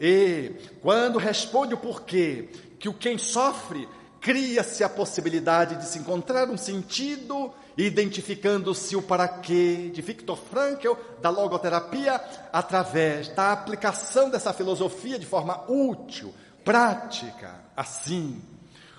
[0.00, 3.88] E quando responde o porquê, que o quem sofre,
[4.20, 10.92] cria-se a possibilidade de se encontrar um sentido, identificando-se o para quê de Viktor Frankl,
[11.20, 12.20] da logoterapia,
[12.52, 16.32] através da aplicação dessa filosofia de forma útil,
[16.64, 17.54] prática.
[17.76, 18.40] Assim,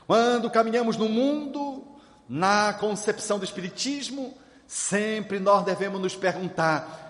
[0.08, 1.84] quando caminhamos no mundo,
[2.28, 7.09] na concepção do Espiritismo, sempre nós devemos nos perguntar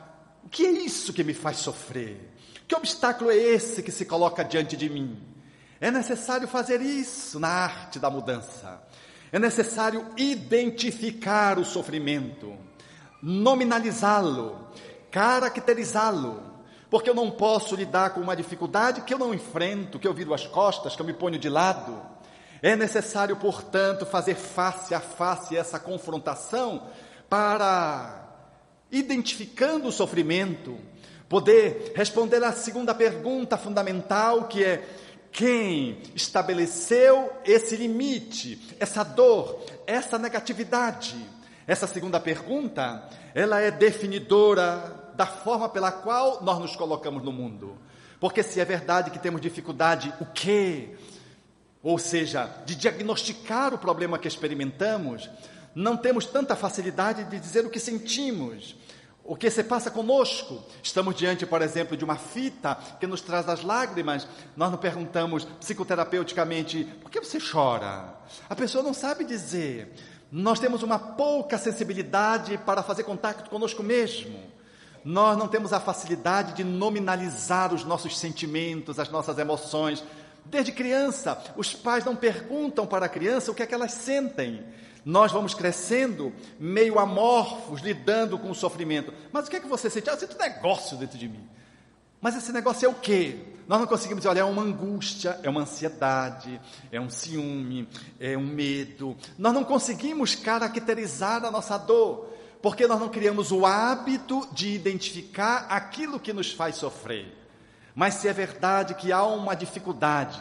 [0.50, 2.34] o que é isso que me faz sofrer?
[2.68, 5.22] Que obstáculo é esse que se coloca diante de mim?
[5.80, 8.82] É necessário fazer isso na arte da mudança.
[9.32, 12.58] É necessário identificar o sofrimento,
[13.22, 14.68] nominalizá-lo,
[15.12, 16.42] caracterizá-lo,
[16.90, 20.34] porque eu não posso lidar com uma dificuldade que eu não enfrento, que eu viro
[20.34, 22.02] as costas, que eu me ponho de lado.
[22.60, 26.88] É necessário, portanto, fazer face a face essa confrontação
[27.30, 28.29] para
[28.92, 30.78] identificando o sofrimento,
[31.28, 34.84] poder responder à segunda pergunta fundamental que é
[35.32, 41.16] quem estabeleceu esse limite, essa dor, essa negatividade?
[41.68, 47.78] Essa segunda pergunta, ela é definidora da forma pela qual nós nos colocamos no mundo.
[48.20, 50.96] Porque se é verdade que temos dificuldade, o quê?
[51.84, 55.30] Ou seja, de diagnosticar o problema que experimentamos,
[55.80, 58.76] não temos tanta facilidade de dizer o que sentimos,
[59.24, 60.62] o que se passa conosco.
[60.84, 64.28] Estamos diante, por exemplo, de uma fita que nos traz as lágrimas.
[64.58, 68.14] Nós não perguntamos psicoterapeuticamente: por que você chora?
[68.50, 69.94] A pessoa não sabe dizer.
[70.30, 74.38] Nós temos uma pouca sensibilidade para fazer contato conosco mesmo.
[75.06, 80.04] Nós não temos a facilidade de nominalizar os nossos sentimentos, as nossas emoções.
[80.44, 84.62] Desde criança, os pais não perguntam para a criança o que é que elas sentem.
[85.10, 89.12] Nós vamos crescendo meio amorfos, lidando com o sofrimento.
[89.32, 90.08] Mas o que é que você sente?
[90.08, 91.50] Ah, eu sinto um negócio dentro de mim.
[92.22, 93.40] Mas esse negócio é o quê?
[93.68, 97.90] Nós não conseguimos dizer, olha, é uma angústia, é uma ansiedade, é um ciúme,
[98.20, 99.18] é um medo.
[99.36, 102.32] Nós não conseguimos caracterizar a nossa dor,
[102.62, 107.36] porque nós não criamos o hábito de identificar aquilo que nos faz sofrer.
[107.96, 110.40] Mas se é verdade que há uma dificuldade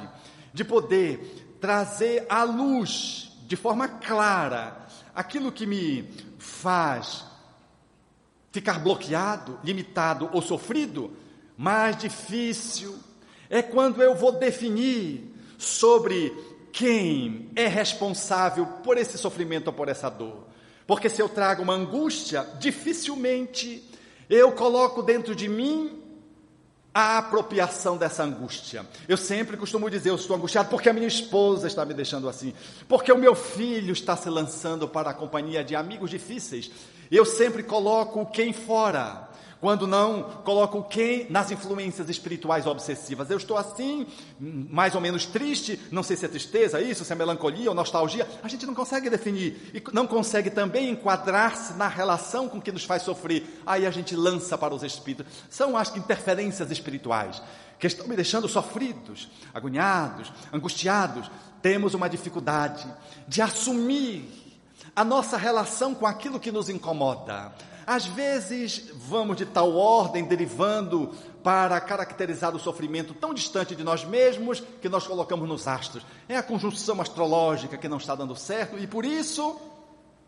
[0.53, 4.77] de poder trazer à luz, de forma clara,
[5.15, 6.07] aquilo que me
[6.39, 7.25] faz
[8.53, 11.17] ficar bloqueado, limitado ou sofrido,
[11.57, 12.95] mais difícil
[13.49, 16.31] é quando eu vou definir sobre
[16.71, 20.47] quem é responsável por esse sofrimento ou por essa dor.
[20.87, 23.83] Porque se eu trago uma angústia, dificilmente
[24.29, 26.03] eu coloco dentro de mim
[26.93, 28.84] a apropriação dessa angústia.
[29.07, 32.55] Eu sempre costumo dizer, eu estou angustiado porque a minha esposa está me deixando assim,
[32.89, 36.70] porque o meu filho está se lançando para a companhia de amigos difíceis.
[37.11, 39.28] Eu sempre coloco quem fora.
[39.61, 43.29] Quando não, coloco quem nas influências espirituais obsessivas.
[43.29, 44.07] Eu estou assim,
[44.39, 48.29] mais ou menos triste, não sei se é tristeza isso, se é melancolia ou nostalgia.
[48.43, 52.85] A gente não consegue definir e não consegue também enquadrar-se na relação com que nos
[52.85, 53.61] faz sofrer.
[53.67, 55.27] Aí a gente lança para os espíritos.
[55.51, 57.43] São as interferências espirituais
[57.81, 61.31] que estão me deixando sofridos, agoniados, angustiados.
[61.61, 62.87] Temos uma dificuldade
[63.27, 64.39] de assumir
[64.95, 67.53] a nossa relação com aquilo que nos incomoda.
[67.89, 71.11] Às vezes vamos de tal ordem, derivando
[71.43, 76.05] para caracterizar o sofrimento tão distante de nós mesmos que nós colocamos nos astros.
[76.28, 79.59] É a conjunção astrológica que não está dando certo e por isso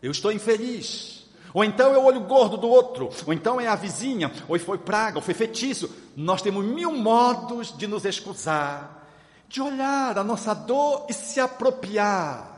[0.01, 1.29] eu estou infeliz.
[1.53, 4.79] Ou então é o olho gordo do outro, ou então é a vizinha, ou foi
[4.79, 5.87] praga, ou foi feitiço.
[6.17, 9.07] Nós temos mil modos de nos excusar,
[9.47, 12.50] de olhar a nossa dor e se apropriar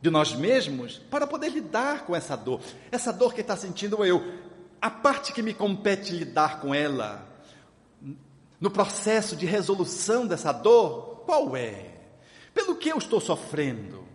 [0.00, 2.60] de nós mesmos para poder lidar com essa dor.
[2.90, 4.22] Essa dor que está sentindo eu,
[4.80, 7.26] a parte que me compete lidar com ela,
[8.60, 11.90] no processo de resolução dessa dor, qual é?
[12.54, 14.06] Pelo que eu estou sofrendo?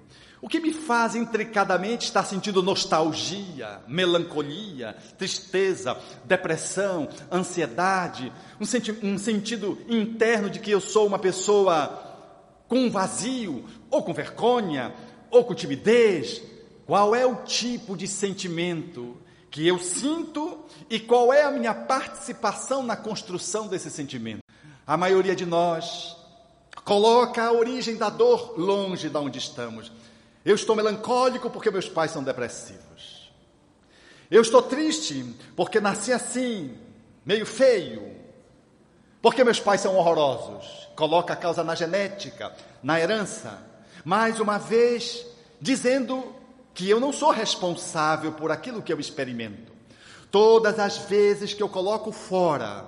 [0.42, 9.20] O que me faz intricadamente estar sentindo nostalgia, melancolia, tristeza, depressão, ansiedade, um, senti um
[9.20, 12.08] sentido interno de que eu sou uma pessoa
[12.68, 14.92] com vazio ou com vergonha,
[15.32, 16.42] ou com timidez?
[16.86, 19.18] Qual é o tipo de sentimento
[19.50, 20.60] que eu sinto
[20.90, 24.44] e qual é a minha participação na construção desse sentimento?
[24.86, 26.18] A maioria de nós
[26.84, 29.92] coloca a origem da dor longe de onde estamos.
[30.44, 33.32] Eu estou melancólico porque meus pais são depressivos.
[34.30, 36.78] Eu estou triste porque nasci assim,
[37.26, 38.16] meio feio.
[39.22, 40.90] Porque meus pais são horrorosos.
[40.96, 43.71] Coloca a causa na genética, na herança.
[44.04, 45.26] Mais uma vez,
[45.60, 46.24] dizendo
[46.74, 49.72] que eu não sou responsável por aquilo que eu experimento.
[50.30, 52.86] Todas as vezes que eu coloco fora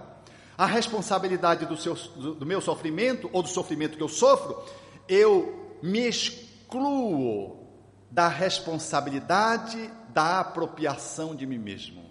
[0.57, 4.63] a responsabilidade do, seu, do, meu sofrimento ou do sofrimento que eu sofro,
[5.07, 7.67] eu me excluo
[8.09, 12.03] da responsabilidade da apropriação de mim mesmo.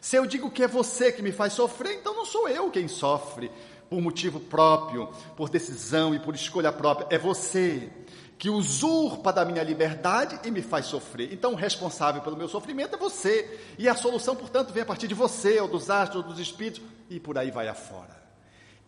[0.00, 2.86] Se eu digo que é você que me faz sofrer, então não sou eu quem
[2.86, 3.50] sofre
[3.88, 7.90] por motivo próprio, por decisão e por escolha própria, é você
[8.38, 11.32] que usurpa da minha liberdade e me faz sofrer.
[11.32, 13.58] Então, o responsável pelo meu sofrimento é você.
[13.78, 16.82] E a solução, portanto, vem a partir de você, ou dos astros, ou dos espíritos,
[17.08, 18.14] e por aí vai afora.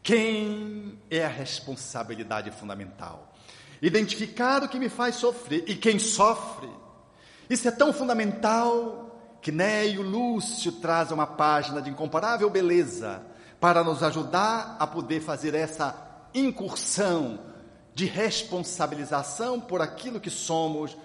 [0.02, 3.32] Quem é a responsabilidade fundamental?
[3.80, 6.68] Identificar o que me faz sofrer e quem sofre.
[7.48, 13.22] Isso é tão fundamental que Neio Lúcio traz uma página de incomparável beleza
[13.58, 15.94] para nos ajudar a poder fazer essa
[16.34, 17.47] incursão
[17.98, 20.96] de responsabilização por aquilo que somos,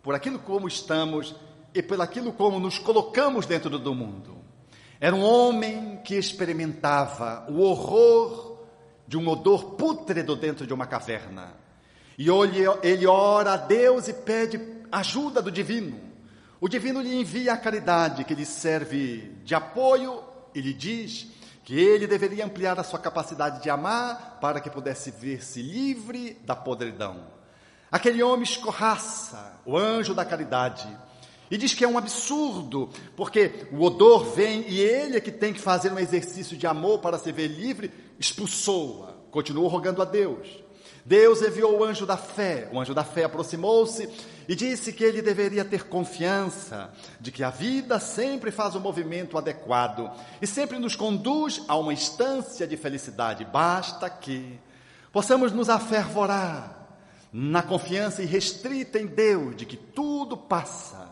[0.00, 1.34] por aquilo como estamos
[1.74, 4.36] e por aquilo como nos colocamos dentro do mundo.
[5.00, 8.60] Era um homem que experimentava o horror
[9.08, 11.52] de um odor pútrido dentro de uma caverna.
[12.16, 12.28] E
[12.80, 14.60] ele ora a Deus e pede
[14.92, 15.98] ajuda do divino.
[16.60, 20.22] O divino lhe envia a caridade que lhe serve de apoio
[20.54, 21.26] e lhe diz
[21.70, 26.56] que ele deveria ampliar a sua capacidade de amar para que pudesse ver-se livre da
[26.56, 27.28] podridão.
[27.92, 30.88] Aquele homem escorraça o anjo da caridade
[31.48, 35.52] e diz que é um absurdo, porque o odor vem e ele é que tem
[35.52, 40.48] que fazer um exercício de amor para se ver livre, expulsou-a, continuou rogando a Deus.
[41.10, 42.68] Deus enviou o anjo da fé.
[42.72, 44.08] O anjo da fé aproximou-se
[44.48, 49.36] e disse que ele deveria ter confiança de que a vida sempre faz o movimento
[49.36, 50.08] adequado
[50.40, 53.44] e sempre nos conduz a uma instância de felicidade.
[53.44, 54.56] Basta que
[55.10, 56.78] possamos nos afervorar
[57.32, 61.09] na confiança irrestrita em Deus de que tudo passa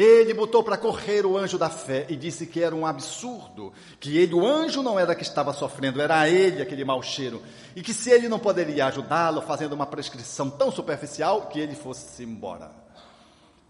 [0.00, 4.16] Ele botou para correr o anjo da fé e disse que era um absurdo, que
[4.16, 7.42] ele, o anjo, não era que estava sofrendo, era ele aquele mau cheiro,
[7.74, 12.22] e que se ele não poderia ajudá-lo fazendo uma prescrição tão superficial, que ele fosse
[12.22, 12.70] embora.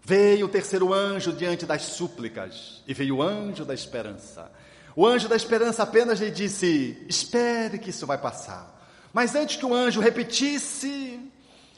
[0.03, 4.51] Veio o terceiro anjo diante das súplicas, e veio o anjo da esperança.
[4.95, 8.79] O anjo da esperança apenas lhe disse: Espere que isso vai passar.
[9.11, 11.19] Mas antes que o anjo repetisse,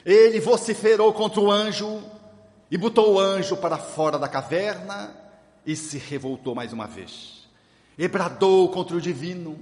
[0.04, 2.02] ele vociferou contra o anjo
[2.72, 5.14] e botou o anjo para fora da caverna
[5.66, 7.46] e se revoltou mais uma vez.
[7.98, 9.58] E bradou contra o divino,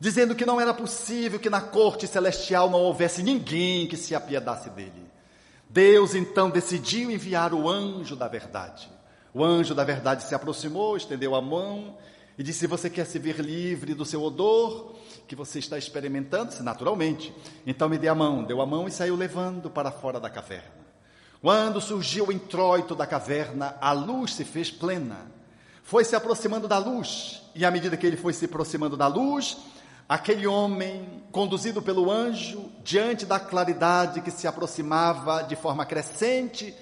[0.00, 4.70] dizendo que não era possível que na corte celestial não houvesse ninguém que se apiedasse
[4.70, 5.10] dele.
[5.68, 8.90] Deus então decidiu enviar o anjo da verdade.
[9.34, 11.98] O anjo da verdade se aproximou, estendeu a mão
[12.38, 14.94] e disse: Você quer se ver livre do seu odor
[15.26, 16.62] que você está experimentando?
[16.62, 17.30] Naturalmente.
[17.66, 18.42] Então me dê a mão.
[18.42, 20.77] Deu a mão e saiu levando para fora da caverna.
[21.40, 25.30] Quando surgiu o introito da caverna, a luz se fez plena.
[25.84, 29.56] Foi se aproximando da luz, e à medida que ele foi se aproximando da luz,
[30.08, 36.74] aquele homem, conduzido pelo anjo, diante da claridade que se aproximava de forma crescente,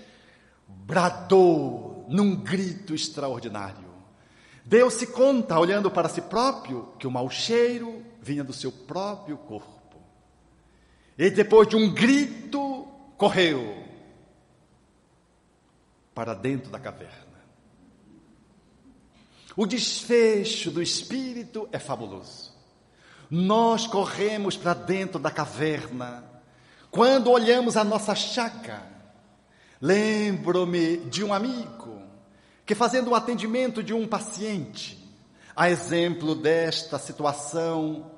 [0.66, 3.86] bradou num grito extraordinário.
[4.64, 10.00] Deu-se conta, olhando para si próprio, que o mau cheiro vinha do seu próprio corpo.
[11.16, 13.85] E depois de um grito, correu
[16.16, 17.36] para dentro da caverna.
[19.54, 22.54] O desfecho do espírito é fabuloso.
[23.30, 26.24] Nós corremos para dentro da caverna
[26.90, 28.82] quando olhamos a nossa chaca.
[29.78, 32.00] Lembro-me de um amigo
[32.64, 34.98] que, fazendo o atendimento de um paciente,
[35.54, 38.10] a exemplo desta situação,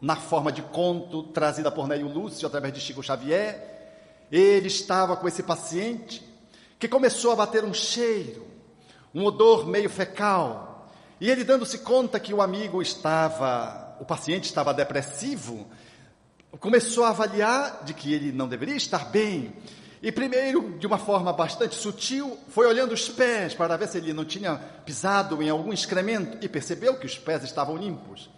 [0.00, 5.26] na forma de conto trazida por Neio Lúcio através de Chico Xavier, ele estava com
[5.26, 6.28] esse paciente
[6.78, 8.46] que começou a bater um cheiro,
[9.14, 10.88] um odor meio fecal.
[11.20, 15.66] E ele, dando-se conta que o amigo estava, o paciente estava depressivo,
[16.60, 19.52] começou a avaliar de que ele não deveria estar bem.
[20.00, 24.12] E primeiro, de uma forma bastante sutil, foi olhando os pés para ver se ele
[24.12, 28.30] não tinha pisado em algum excremento e percebeu que os pés estavam limpos.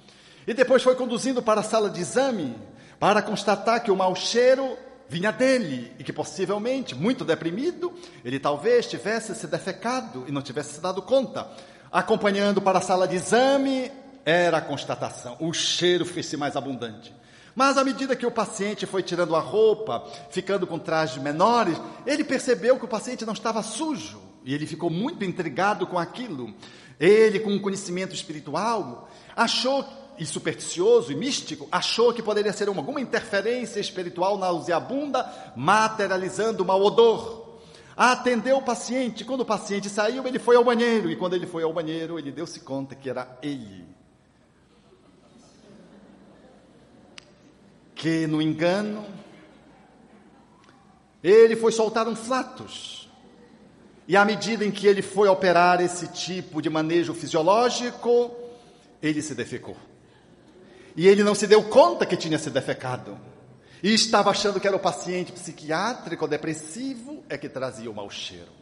[0.47, 2.57] E depois foi conduzindo para a sala de exame
[2.99, 4.76] para constatar que o mau cheiro
[5.11, 7.92] vinha dele e que possivelmente, muito deprimido,
[8.24, 11.50] ele talvez tivesse se defecado e não tivesse se dado conta.
[11.90, 13.90] Acompanhando para a sala de exame,
[14.24, 17.12] era a constatação: o cheiro fez-se mais abundante.
[17.56, 22.22] Mas à medida que o paciente foi tirando a roupa, ficando com trajes menores, ele
[22.22, 26.54] percebeu que o paciente não estava sujo e ele ficou muito intrigado com aquilo.
[27.00, 29.84] Ele, com um conhecimento espiritual, achou
[30.21, 36.83] e supersticioso e místico, achou que poderia ser uma, alguma interferência espiritual nauseabunda, materializando mau
[36.83, 37.59] odor.
[37.97, 41.62] Atendeu o paciente, quando o paciente saiu, ele foi ao banheiro, e quando ele foi
[41.62, 43.89] ao banheiro, ele deu-se conta que era ele.
[47.95, 49.07] Que no engano,
[51.25, 53.09] ele foi soltar um flatus.
[54.07, 58.31] E à medida em que ele foi operar esse tipo de manejo fisiológico,
[59.01, 59.77] ele se defecou.
[60.97, 63.18] E ele não se deu conta que tinha se defecado.
[63.82, 68.61] E estava achando que era o paciente psiquiátrico depressivo é que trazia o mau cheiro.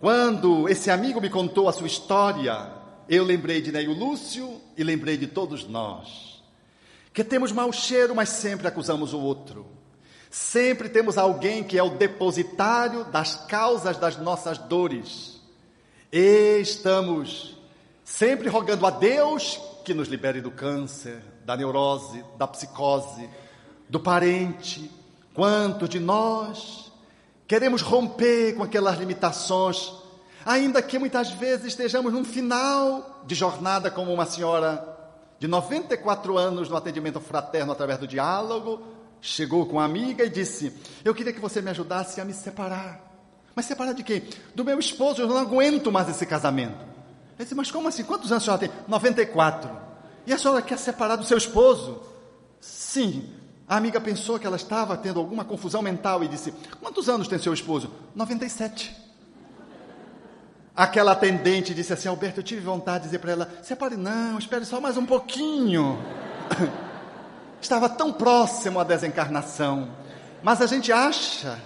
[0.00, 2.72] Quando esse amigo me contou a sua história,
[3.08, 6.42] eu lembrei de Neio Lúcio e lembrei de todos nós.
[7.12, 9.66] Que temos mau cheiro, mas sempre acusamos o outro.
[10.30, 15.40] Sempre temos alguém que é o depositário das causas das nossas dores.
[16.10, 17.56] E estamos
[18.04, 23.28] sempre rogando a Deus que nos libere do câncer, da neurose, da psicose,
[23.88, 24.90] do parente.
[25.34, 26.92] Quantos de nós
[27.46, 29.92] queremos romper com aquelas limitações,
[30.44, 34.88] ainda que muitas vezes estejamos num final de jornada, como uma senhora
[35.38, 38.80] de 94 anos no atendimento fraterno através do diálogo,
[39.20, 40.72] chegou com uma amiga e disse:
[41.04, 43.12] Eu queria que você me ajudasse a me separar.
[43.54, 44.22] Mas separar de quem?
[44.54, 46.91] Do meu esposo, eu não aguento mais esse casamento.
[47.44, 48.04] Disse, mas como assim?
[48.04, 48.70] Quantos anos a senhora tem?
[48.86, 49.70] 94.
[50.26, 52.00] E a senhora quer separar do seu esposo?
[52.60, 53.28] Sim.
[53.68, 57.38] A amiga pensou que ela estava tendo alguma confusão mental e disse: Quantos anos tem
[57.38, 57.90] seu esposo?
[58.14, 58.94] 97.
[60.76, 64.64] Aquela atendente disse assim: Alberto, eu tive vontade de dizer para ela: Separe, não, espere
[64.64, 65.98] só mais um pouquinho.
[67.60, 69.88] estava tão próximo à desencarnação.
[70.42, 71.58] Mas a gente acha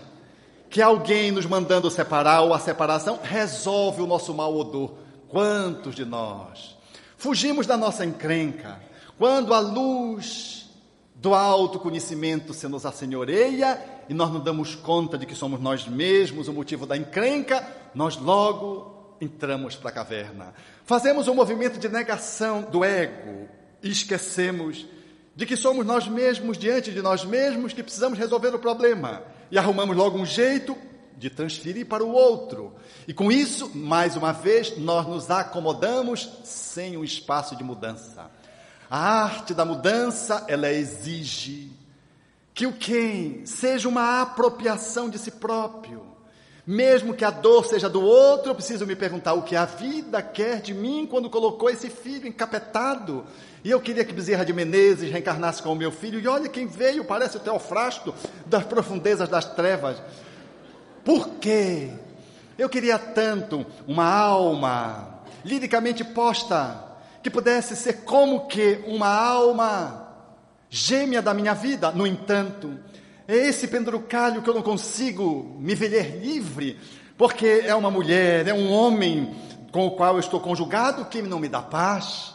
[0.68, 4.93] que alguém nos mandando separar ou a separação resolve o nosso mau odor.
[5.29, 6.77] Quantos de nós
[7.16, 8.81] fugimos da nossa encrenca
[9.18, 10.70] quando a luz
[11.14, 16.49] do autoconhecimento se nos assenhoreia e nós não damos conta de que somos nós mesmos
[16.49, 20.55] o motivo da encrenca, nós logo entramos para a caverna.
[20.85, 23.49] Fazemos um movimento de negação do ego
[23.83, 24.87] e esquecemos
[25.35, 29.59] de que somos nós mesmos diante de nós mesmos que precisamos resolver o problema e
[29.59, 30.77] arrumamos logo um jeito
[31.17, 32.75] de transferir para o outro.
[33.09, 38.31] E com isso, mais uma vez, nós nos acomodamos sem um espaço de mudança.
[38.91, 41.73] A arte da mudança, ela exige
[42.55, 46.17] que o quem seja uma apropriação de si próprio.
[46.67, 50.21] Mesmo que a dor seja do outro, eu preciso me perguntar o que a vida
[50.21, 53.25] quer de mim quando colocou esse filho encapetado.
[53.62, 56.19] E eu queria que Bezerra de Menezes reencarnasse com o meu filho.
[56.19, 58.12] E olha quem veio, parece o Teofrasto
[58.47, 60.03] das profundezas das trevas.
[61.07, 61.89] Por quê?
[62.59, 66.85] Eu queria tanto uma alma liricamente posta
[67.23, 70.09] que pudesse ser como que uma alma
[70.69, 71.93] gêmea da minha vida.
[71.93, 72.77] No entanto,
[73.29, 76.77] é esse penduricalho que eu não consigo me ver livre,
[77.17, 79.33] porque é uma mulher, é um homem
[79.71, 82.35] com o qual eu estou conjugado que não me dá paz.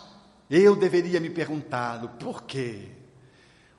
[0.50, 2.88] Eu deveria me perguntar o porquê.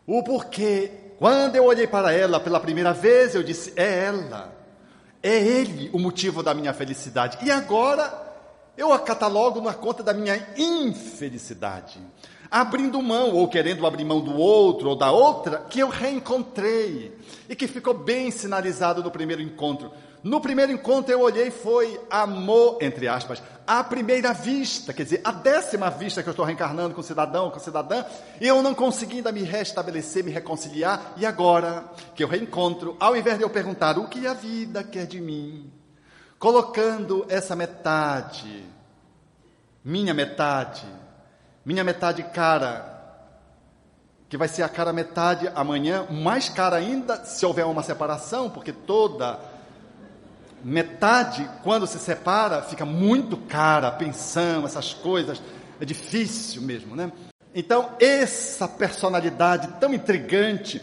[0.07, 0.91] O porquê.
[1.19, 4.62] Quando eu olhei para ela pela primeira vez, eu disse: é ela.
[5.23, 7.39] É ele o motivo da minha felicidade.
[7.43, 8.13] E agora
[8.77, 12.01] eu a catalogo na conta da minha infelicidade
[12.53, 17.17] abrindo mão, ou querendo abrir mão do outro ou da outra, que eu reencontrei
[17.49, 19.91] e que ficou bem sinalizado no primeiro encontro.
[20.23, 25.33] No primeiro encontro eu olhei foi amor, entre aspas, à primeira vista, quer dizer, a
[25.33, 28.05] décima vista que eu estou reencarnando com o cidadão, com a cidadã,
[28.41, 33.17] e eu não consegui ainda me restabelecer, me reconciliar, e agora que eu reencontro, ao
[33.17, 35.73] invés de eu perguntar o que a vida quer de mim,
[36.39, 38.65] colocando essa metade,
[39.85, 40.87] minha metade,
[41.65, 42.93] minha metade cara,
[44.29, 48.73] que vai ser a cara metade amanhã, mais cara ainda se houver uma separação, porque
[48.73, 49.52] toda
[50.65, 55.43] metade, quando se separa, fica muito cara, a pensão, essas coisas,
[55.81, 57.11] é difícil mesmo, né?
[57.55, 60.81] Então, essa personalidade tão intrigante,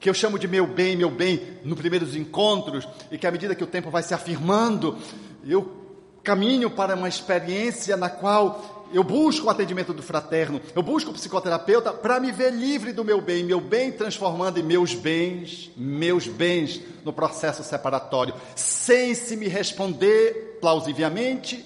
[0.00, 3.54] que eu chamo de meu bem, meu bem, nos primeiros encontros, e que à medida
[3.54, 4.96] que o tempo vai se afirmando,
[5.44, 5.76] eu
[6.22, 11.14] caminho para uma experiência na qual eu busco o atendimento do fraterno, eu busco o
[11.14, 16.26] psicoterapeuta para me ver livre do meu bem, meu bem transformando em meus bens, meus
[16.26, 21.64] bens no processo separatório, sem se me responder plausivelmente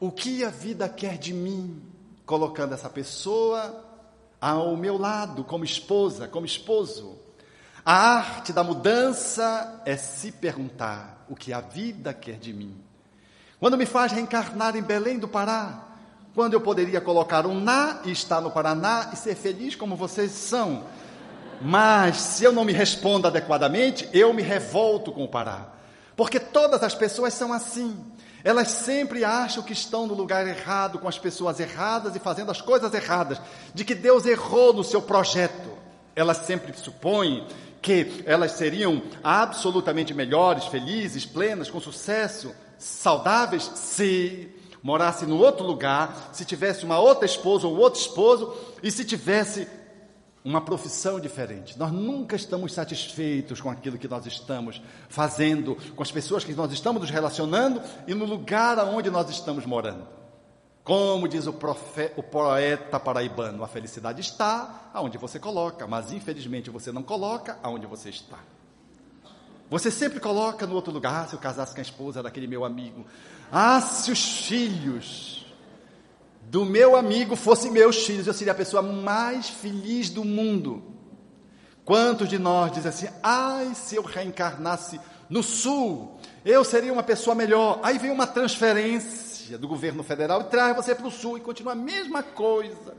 [0.00, 1.80] o que a vida quer de mim,
[2.26, 3.84] colocando essa pessoa
[4.40, 7.16] ao meu lado, como esposa, como esposo.
[7.84, 12.76] A arte da mudança é se perguntar o que a vida quer de mim.
[13.62, 15.84] Quando me faz reencarnar em Belém do Pará,
[16.34, 20.32] quando eu poderia colocar um na e estar no Paraná e ser feliz como vocês
[20.32, 20.82] são.
[21.60, 25.68] Mas se eu não me respondo adequadamente, eu me revolto com o Pará.
[26.16, 28.04] Porque todas as pessoas são assim.
[28.42, 32.60] Elas sempre acham que estão no lugar errado, com as pessoas erradas e fazendo as
[32.60, 33.40] coisas erradas,
[33.72, 35.70] de que Deus errou no seu projeto.
[36.16, 37.46] Elas sempre supõem
[37.80, 42.52] que elas seriam absolutamente melhores, felizes, plenas, com sucesso,
[42.82, 44.50] saudáveis, se
[44.82, 48.52] morasse no outro lugar, se tivesse uma outra esposa ou outro esposo
[48.82, 49.68] e se tivesse
[50.44, 51.78] uma profissão diferente.
[51.78, 56.72] Nós nunca estamos satisfeitos com aquilo que nós estamos fazendo, com as pessoas que nós
[56.72, 60.04] estamos nos relacionando e no lugar aonde nós estamos morando.
[60.82, 66.70] Como diz o, profe, o poeta paraibano, a felicidade está aonde você coloca, mas infelizmente
[66.70, 68.40] você não coloca aonde você está.
[69.72, 72.62] Você sempre coloca no outro lugar, ah, se eu casasse com a esposa daquele meu
[72.62, 73.06] amigo.
[73.50, 75.46] Ah, se os filhos
[76.42, 80.82] do meu amigo fossem meus filhos, eu seria a pessoa mais feliz do mundo.
[81.86, 87.34] Quantos de nós dizem assim, ai, se eu reencarnasse no sul, eu seria uma pessoa
[87.34, 87.80] melhor.
[87.82, 91.72] Aí vem uma transferência do governo federal e traz você para o sul e continua
[91.72, 92.94] a mesma coisa.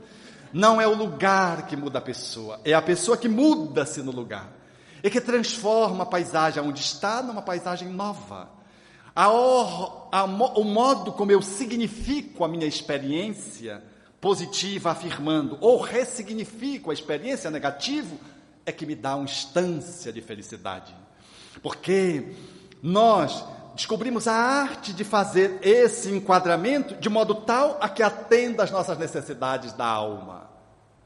[0.52, 4.63] Não é o lugar que muda a pessoa, é a pessoa que muda-se no lugar
[5.04, 8.48] e que transforma a paisagem onde está numa paisagem nova.
[9.14, 13.84] A or, a, o modo como eu significo a minha experiência
[14.18, 18.16] positiva, afirmando, ou ressignifico a experiência negativa,
[18.64, 20.96] é que me dá uma instância de felicidade.
[21.62, 22.34] Porque
[22.82, 23.44] nós
[23.74, 28.96] descobrimos a arte de fazer esse enquadramento de modo tal a que atenda às nossas
[28.96, 30.48] necessidades da alma.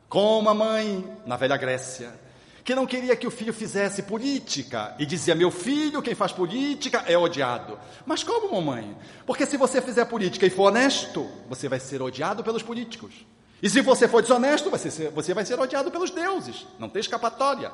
[0.09, 2.28] Como a mãe na velha Grécia
[2.69, 7.03] que não queria que o filho fizesse política e dizia: Meu filho, quem faz política
[7.07, 7.79] é odiado.
[8.05, 8.95] Mas como, mamãe?
[9.25, 13.25] Porque se você fizer política e for honesto, você vai ser odiado pelos políticos.
[13.63, 16.67] E se você for desonesto, você, você vai ser odiado pelos deuses.
[16.79, 17.73] Não tem escapatória.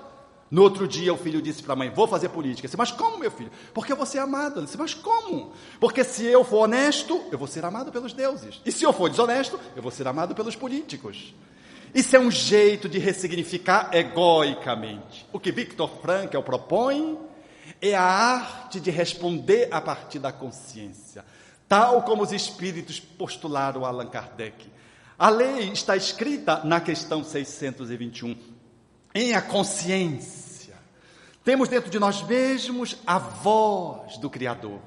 [0.49, 2.69] No outro dia, o filho disse para a mãe: Vou fazer política.
[2.69, 3.51] disse, mas como, meu filho?
[3.75, 4.61] Porque vou ser amado.
[4.61, 5.55] Ele disse, mas como?
[5.81, 8.61] Porque se eu for honesto, eu vou ser amado pelos deuses.
[8.65, 11.35] E se eu for desonesto, eu vou ser amado pelos políticos.
[11.95, 15.25] Isso é um jeito de ressignificar egoicamente.
[15.33, 17.17] O que Victor Frankl propõe
[17.81, 21.25] é a arte de responder a partir da consciência,
[21.69, 24.69] tal como os espíritos postularam Allan Kardec.
[25.17, 28.37] A lei está escrita na questão 621,
[29.15, 30.75] em a consciência.
[31.45, 34.81] Temos dentro de nós mesmos a voz do Criador,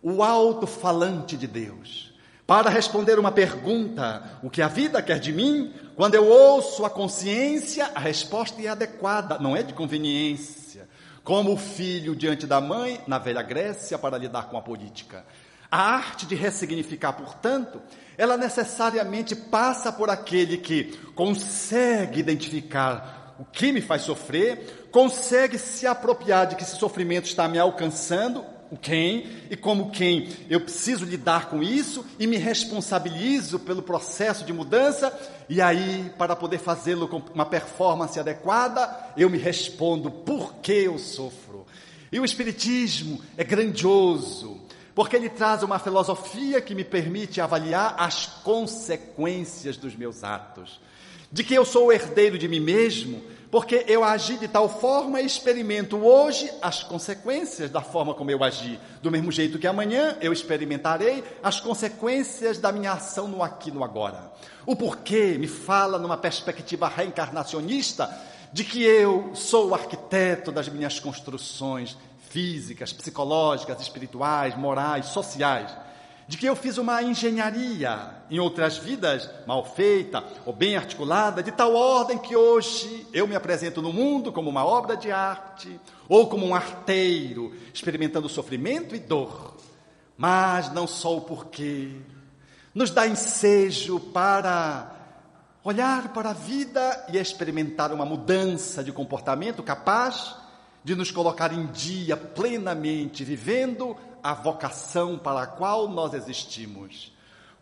[0.00, 2.13] o alto-falante de Deus.
[2.46, 6.90] Para responder uma pergunta, o que a vida quer de mim, quando eu ouço a
[6.90, 10.86] consciência, a resposta é adequada, não é de conveniência.
[11.22, 15.24] Como o filho diante da mãe, na velha Grécia, para lidar com a política.
[15.70, 17.80] A arte de ressignificar, portanto,
[18.18, 25.86] ela necessariamente passa por aquele que consegue identificar o que me faz sofrer, consegue se
[25.86, 31.04] apropriar de que esse sofrimento está me alcançando, o quem, e como quem eu preciso
[31.04, 35.16] lidar com isso e me responsabilizo pelo processo de mudança,
[35.48, 40.98] e aí, para poder fazê-lo com uma performance adequada, eu me respondo por que eu
[40.98, 41.64] sofro.
[42.10, 44.60] E o Espiritismo é grandioso,
[44.94, 50.80] porque ele traz uma filosofia que me permite avaliar as consequências dos meus atos.
[51.30, 53.22] De que eu sou o herdeiro de mim mesmo,
[53.54, 58.42] porque eu agi de tal forma e experimento hoje as consequências da forma como eu
[58.42, 58.80] agi.
[59.00, 63.84] Do mesmo jeito que amanhã eu experimentarei as consequências da minha ação no aqui no
[63.84, 64.32] agora.
[64.66, 68.10] O porquê me fala numa perspectiva reencarnacionista
[68.52, 71.96] de que eu sou o arquiteto das minhas construções
[72.30, 75.70] físicas, psicológicas, espirituais, morais, sociais,
[76.26, 81.52] de que eu fiz uma engenharia em outras vidas mal feita ou bem articulada, de
[81.52, 86.28] tal ordem que hoje eu me apresento no mundo como uma obra de arte ou
[86.28, 89.54] como um arteiro, experimentando sofrimento e dor.
[90.16, 91.90] Mas não só o porquê,
[92.74, 94.92] nos dá ensejo para
[95.62, 100.36] olhar para a vida e experimentar uma mudança de comportamento capaz
[100.84, 107.10] de nos colocar em dia plenamente, vivendo a vocação para a qual nós existimos.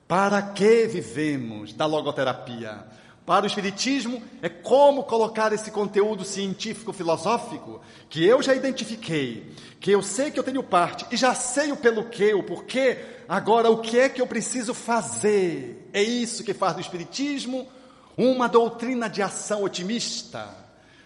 [0.08, 2.84] Para que vivemos da logoterapia?
[3.24, 10.02] Para o Espiritismo, é como colocar esse conteúdo científico-filosófico que eu já identifiquei, que eu
[10.02, 12.98] sei que eu tenho parte e já sei o pelo que, o porquê.
[13.28, 15.88] Agora, o que é que eu preciso fazer?
[15.92, 17.68] É isso que faz do Espiritismo
[18.16, 20.61] uma doutrina de ação otimista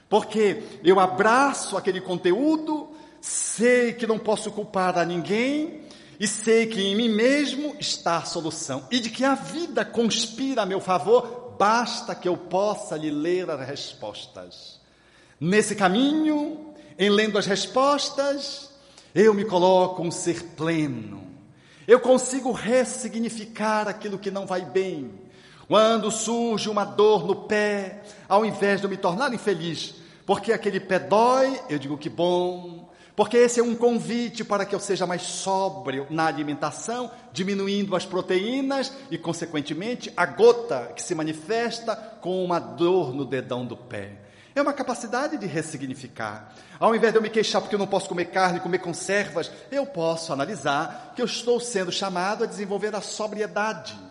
[0.09, 2.88] porque eu abraço aquele conteúdo,
[3.20, 5.82] sei que não posso culpar a ninguém
[6.18, 10.62] e sei que em mim mesmo está a solução e de que a vida conspira
[10.62, 14.80] a meu favor, basta que eu possa lhe ler as respostas.
[15.40, 18.70] Nesse caminho, em lendo as respostas,
[19.14, 21.26] eu me coloco um ser pleno.
[21.86, 25.11] Eu consigo ressignificar aquilo que não vai bem
[25.68, 29.94] quando surge uma dor no pé, ao invés de eu me tornar infeliz,
[30.24, 34.74] porque aquele pé dói, eu digo que bom, porque esse é um convite para que
[34.74, 41.14] eu seja mais sóbrio na alimentação, diminuindo as proteínas e, consequentemente, a gota que se
[41.14, 44.20] manifesta com uma dor no dedão do pé.
[44.54, 46.54] É uma capacidade de ressignificar.
[46.78, 49.86] Ao invés de eu me queixar porque eu não posso comer carne, comer conservas, eu
[49.86, 54.05] posso analisar que eu estou sendo chamado a desenvolver a sobriedade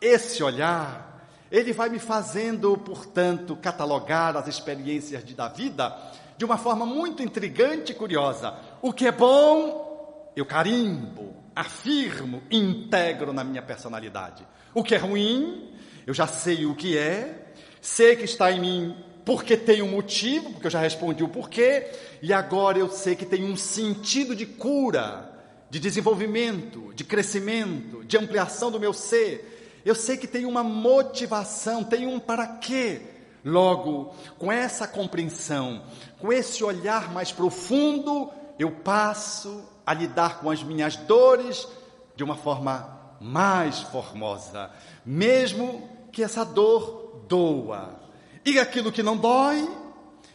[0.00, 5.96] esse olhar, ele vai me fazendo, portanto, catalogar as experiências de, da vida
[6.36, 8.54] de uma forma muito intrigante e curiosa.
[8.80, 14.46] O que é bom, eu carimbo, afirmo, integro na minha personalidade.
[14.72, 15.72] O que é ruim,
[16.06, 20.52] eu já sei o que é, sei que está em mim porque tem um motivo,
[20.52, 21.90] porque eu já respondi o porquê,
[22.22, 25.30] e agora eu sei que tem um sentido de cura,
[25.68, 29.57] de desenvolvimento, de crescimento, de ampliação do meu ser
[29.88, 33.00] eu sei que tem uma motivação, tem um para quê.
[33.42, 35.82] Logo, com essa compreensão,
[36.18, 41.66] com esse olhar mais profundo, eu passo a lidar com as minhas dores
[42.14, 44.70] de uma forma mais formosa,
[45.06, 47.98] mesmo que essa dor doa.
[48.44, 49.66] E aquilo que não dói,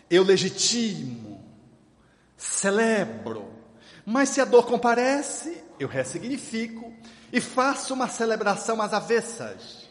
[0.10, 1.44] eu legitimo,
[2.36, 3.46] celebro.
[4.04, 6.92] Mas se a dor comparece, eu ressignifico
[7.34, 9.90] e faço uma celebração às avessas.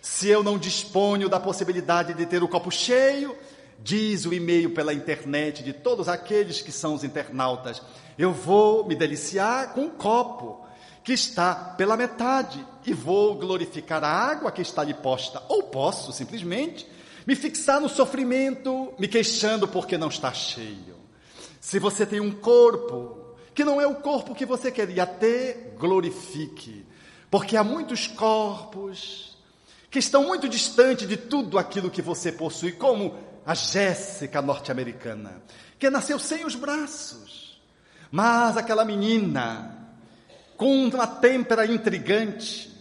[0.00, 3.36] Se eu não disponho da possibilidade de ter o copo cheio,
[3.82, 7.82] diz o e-mail pela internet de todos aqueles que são os internautas,
[8.16, 10.64] eu vou me deliciar com um copo
[11.02, 15.42] que está pela metade e vou glorificar a água que está ali posta.
[15.48, 16.86] Ou posso simplesmente
[17.26, 20.94] me fixar no sofrimento, me queixando porque não está cheio.
[21.60, 23.23] Se você tem um corpo
[23.54, 26.84] que não é o corpo que você queria ter, glorifique,
[27.30, 29.38] porque há muitos corpos
[29.90, 35.42] que estão muito distantes de tudo aquilo que você possui, como a Jéssica norte-americana,
[35.78, 37.62] que nasceu sem os braços,
[38.10, 39.84] mas aquela menina
[40.56, 42.72] com uma têmpera intrigante,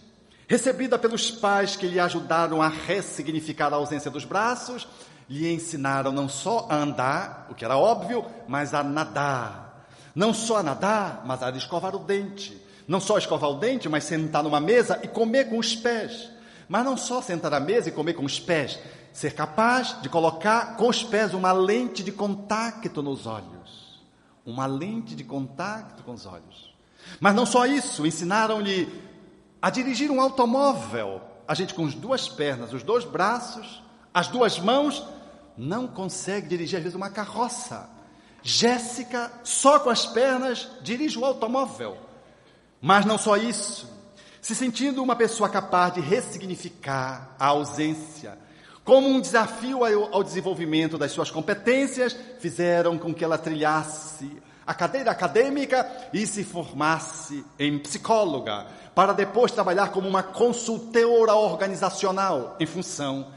[0.47, 4.87] recebida pelos pais que lhe ajudaram a ressignificar a ausência dos braços,
[5.29, 9.72] lhe ensinaram não só a andar, o que era óbvio, mas a nadar.
[10.15, 12.59] Não só nadar, mas a escovar o dente.
[12.87, 16.29] Não só escovar o dente, mas sentar numa mesa e comer com os pés.
[16.67, 18.79] Mas não só sentar à mesa e comer com os pés,
[19.11, 24.01] ser capaz de colocar com os pés uma lente de contato nos olhos.
[24.45, 26.73] Uma lente de contato com os olhos.
[27.19, 28.87] Mas não só isso, ensinaram-lhe
[29.61, 31.21] a dirigir um automóvel.
[31.47, 33.81] A gente com as duas pernas, os dois braços,
[34.13, 35.03] as duas mãos,
[35.57, 37.89] não consegue dirigir às vezes uma carroça.
[38.43, 41.97] Jéssica, só com as pernas, dirige o automóvel.
[42.81, 43.89] Mas não só isso,
[44.41, 48.37] se sentindo uma pessoa capaz de ressignificar a ausência,
[48.83, 54.29] como um desafio ao desenvolvimento das suas competências, fizeram com que ela trilhasse
[54.67, 62.57] a cadeira acadêmica e se formasse em psicóloga, para depois trabalhar como uma consultora organizacional
[62.59, 63.31] em função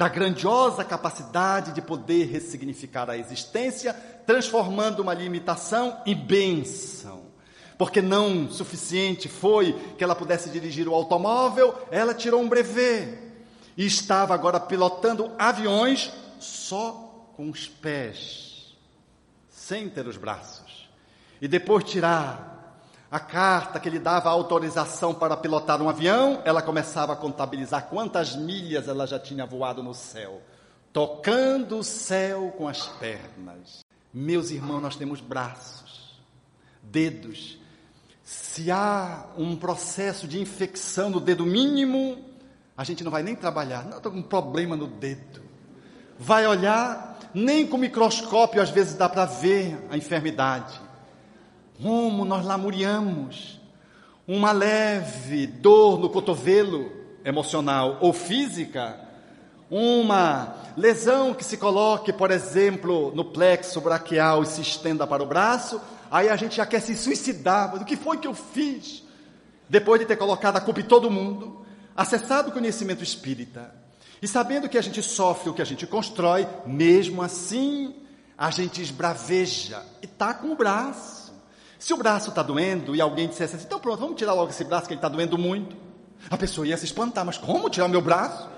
[0.00, 3.94] da grandiosa capacidade de poder ressignificar a existência,
[4.30, 7.22] transformando uma limitação em bênção.
[7.76, 13.18] Porque não suficiente foi que ela pudesse dirigir o automóvel, ela tirou um brevet
[13.76, 18.76] e estava agora pilotando aviões só com os pés,
[19.48, 20.88] sem ter os braços.
[21.42, 27.14] E depois tirar a carta que lhe dava autorização para pilotar um avião, ela começava
[27.14, 30.40] a contabilizar quantas milhas ela já tinha voado no céu,
[30.92, 33.89] tocando o céu com as pernas.
[34.12, 36.18] Meus irmãos, nós temos braços,
[36.82, 37.58] dedos.
[38.24, 42.24] Se há um processo de infecção no dedo mínimo,
[42.76, 43.84] a gente não vai nem trabalhar.
[43.84, 45.42] Não, estou com um problema no dedo.
[46.18, 50.90] Vai olhar, nem com microscópio às vezes dá para ver a enfermidade
[51.82, 53.58] como nós lamuriamos,
[54.26, 56.92] uma leve dor no cotovelo
[57.24, 59.00] emocional ou física,
[59.70, 65.26] uma lesão que se coloque, por exemplo, no plexo braquial e se estenda para o
[65.26, 67.70] braço, aí a gente já quer se suicidar.
[67.72, 69.04] Mas o que foi que eu fiz?
[69.68, 71.64] Depois de ter colocado a culpa em todo mundo,
[71.96, 73.72] acessado o conhecimento espírita
[74.20, 77.94] e sabendo que a gente sofre o que a gente constrói, mesmo assim
[78.36, 81.32] a gente esbraveja e está com o braço.
[81.78, 84.64] Se o braço está doendo e alguém dissesse assim, então pronto, vamos tirar logo esse
[84.64, 85.76] braço que ele está doendo muito.
[86.28, 88.48] A pessoa ia se espantar, mas como tirar meu braço?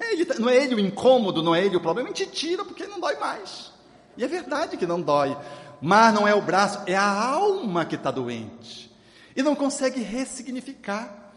[0.00, 2.86] É não é ele o incômodo, não é ele o problema, a gente tira porque
[2.86, 3.70] não dói mais.
[4.16, 5.36] E é verdade que não dói,
[5.80, 8.90] mas não é o braço, é a alma que está doente.
[9.36, 11.32] E não consegue ressignificar.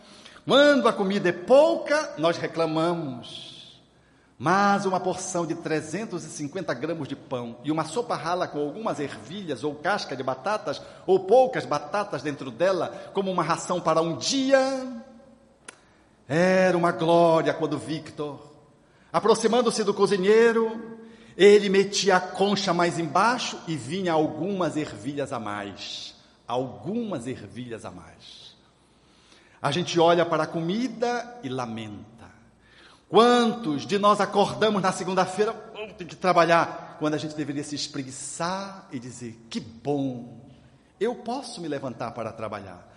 [0.45, 3.81] Quando a comida é pouca, nós reclamamos.
[4.37, 9.63] Mas uma porção de 350 gramas de pão e uma sopa rala com algumas ervilhas
[9.63, 14.59] ou casca de batatas ou poucas batatas dentro dela, como uma ração para um dia,
[16.27, 18.52] era uma glória quando Victor,
[19.13, 20.99] aproximando-se do cozinheiro,
[21.37, 26.15] ele metia a concha mais embaixo e vinha algumas ervilhas a mais.
[26.47, 28.55] Algumas ervilhas a mais.
[29.61, 32.03] A gente olha para a comida e lamenta.
[33.07, 35.53] Quantos de nós acordamos na segunda-feira,
[35.97, 40.41] tem que trabalhar, quando a gente deveria se espreguiçar e dizer: que bom,
[40.99, 42.91] eu posso me levantar para trabalhar.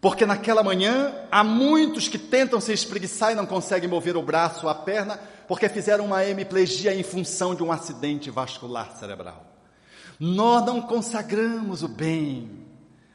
[0.00, 4.64] Porque naquela manhã há muitos que tentam se espreguiçar e não conseguem mover o braço
[4.64, 5.20] ou a perna,
[5.50, 9.44] porque fizeram uma hemiplegia em função de um acidente vascular cerebral.
[10.20, 12.68] Nós não consagramos o bem,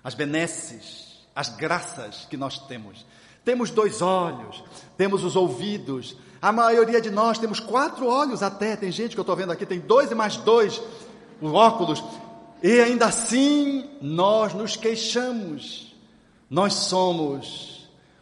[0.04, 3.06] as benesses, as graças que nós temos.
[3.46, 4.62] Temos dois olhos,
[4.98, 8.76] temos os ouvidos, a maioria de nós temos quatro olhos até.
[8.76, 10.82] Tem gente que eu estou vendo aqui, tem dois e mais dois
[11.42, 12.04] óculos.
[12.62, 15.96] E ainda assim, nós nos queixamos.
[16.50, 17.75] Nós somos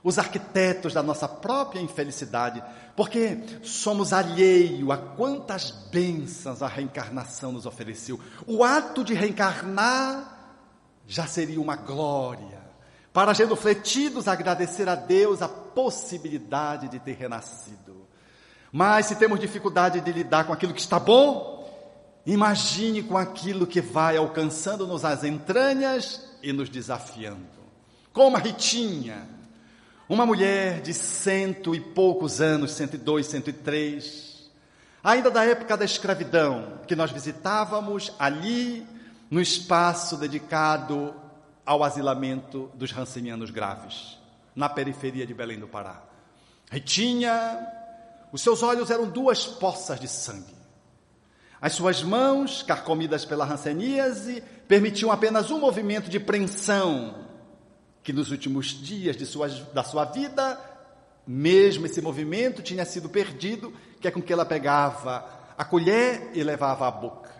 [0.03, 2.61] os arquitetos da nossa própria infelicidade,
[2.95, 8.19] porque somos alheio a quantas bênçãos a reencarnação nos ofereceu.
[8.45, 10.59] O ato de reencarnar
[11.07, 12.61] já seria uma glória.
[13.13, 18.07] Para genufletidos agradecer a Deus a possibilidade de ter renascido.
[18.71, 21.63] Mas se temos dificuldade de lidar com aquilo que está bom,
[22.25, 27.63] imagine com aquilo que vai alcançando-nos as entranhas e nos desafiando.
[28.11, 29.27] Como a Ritinha,
[30.07, 34.51] uma mulher de cento e poucos anos, 102, 103,
[35.03, 38.85] ainda da época da escravidão, que nós visitávamos ali
[39.29, 41.15] no espaço dedicado
[41.65, 44.17] ao asilamento dos rancenianos graves,
[44.55, 46.01] na periferia de Belém do Pará.
[46.69, 47.65] Ritinha,
[48.31, 50.53] os seus olhos eram duas poças de sangue.
[51.61, 57.22] As suas mãos, carcomidas pela ranceníase, permitiam apenas um movimento de preensão,
[58.03, 60.59] que nos últimos dias de sua, da sua vida,
[61.25, 65.25] mesmo esse movimento tinha sido perdido, que é com que ela pegava
[65.57, 67.31] a colher e levava à boca.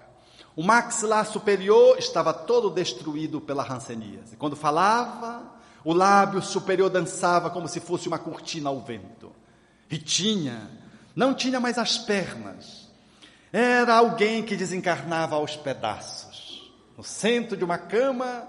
[0.56, 4.38] O maxilar superior estava todo destruído pela ranceníase.
[4.38, 5.44] Quando falava,
[5.84, 9.32] o lábio superior dançava como se fosse uma cortina ao vento.
[9.90, 10.70] Ritinha
[11.16, 12.90] não tinha mais as pernas.
[13.52, 16.72] Era alguém que desencarnava aos pedaços.
[16.98, 18.48] No centro de uma cama,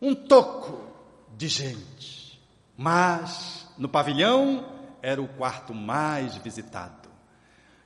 [0.00, 0.91] um toco
[1.36, 2.40] de gente.
[2.76, 4.64] Mas no pavilhão
[5.02, 7.10] era o quarto mais visitado.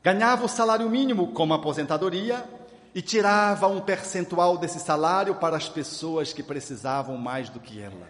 [0.03, 2.49] Ganhava o salário mínimo como aposentadoria
[2.95, 8.09] e tirava um percentual desse salário para as pessoas que precisavam mais do que ela.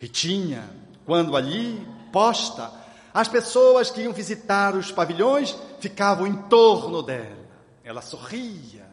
[0.00, 0.68] E tinha,
[1.06, 2.70] quando ali, posta,
[3.14, 7.46] as pessoas que iam visitar os pavilhões ficavam em torno dela.
[7.82, 8.86] Ela sorria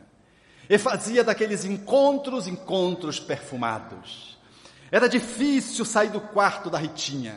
[0.69, 4.34] e fazia daqueles encontros encontros perfumados.
[4.91, 7.35] Era difícil sair do quarto da Ritinha,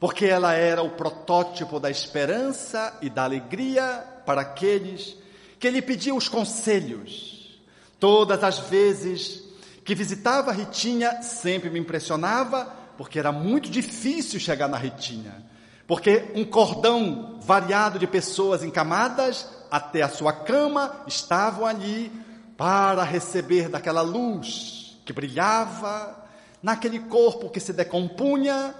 [0.00, 5.16] porque ela era o protótipo da esperança e da alegria para aqueles
[5.58, 7.60] que lhe pediam os conselhos.
[7.98, 9.42] Todas as vezes
[9.84, 15.44] que visitava a Ritinha, sempre me impressionava, porque era muito difícil chegar na Ritinha.
[15.86, 22.10] Porque um cordão variado de pessoas encamadas até a sua cama estavam ali
[22.56, 26.25] para receber daquela luz que brilhava
[26.62, 28.74] naquele corpo que se decompunha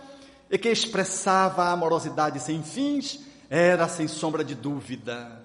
[0.51, 5.45] e que expressava a amorosidade sem fins, era sem sombra de dúvida.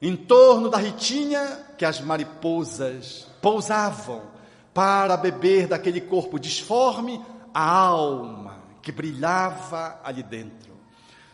[0.00, 4.22] Em torno da ritinha que as mariposas pousavam
[4.72, 7.24] para beber daquele corpo disforme
[7.54, 10.74] a alma que brilhava ali dentro.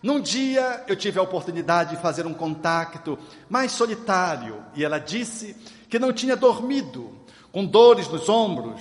[0.02, 3.18] Num dia eu tive a oportunidade de fazer um contato
[3.48, 5.56] mais solitário e ela disse
[5.88, 7.10] que não tinha dormido,
[7.50, 8.80] com dores nos ombros,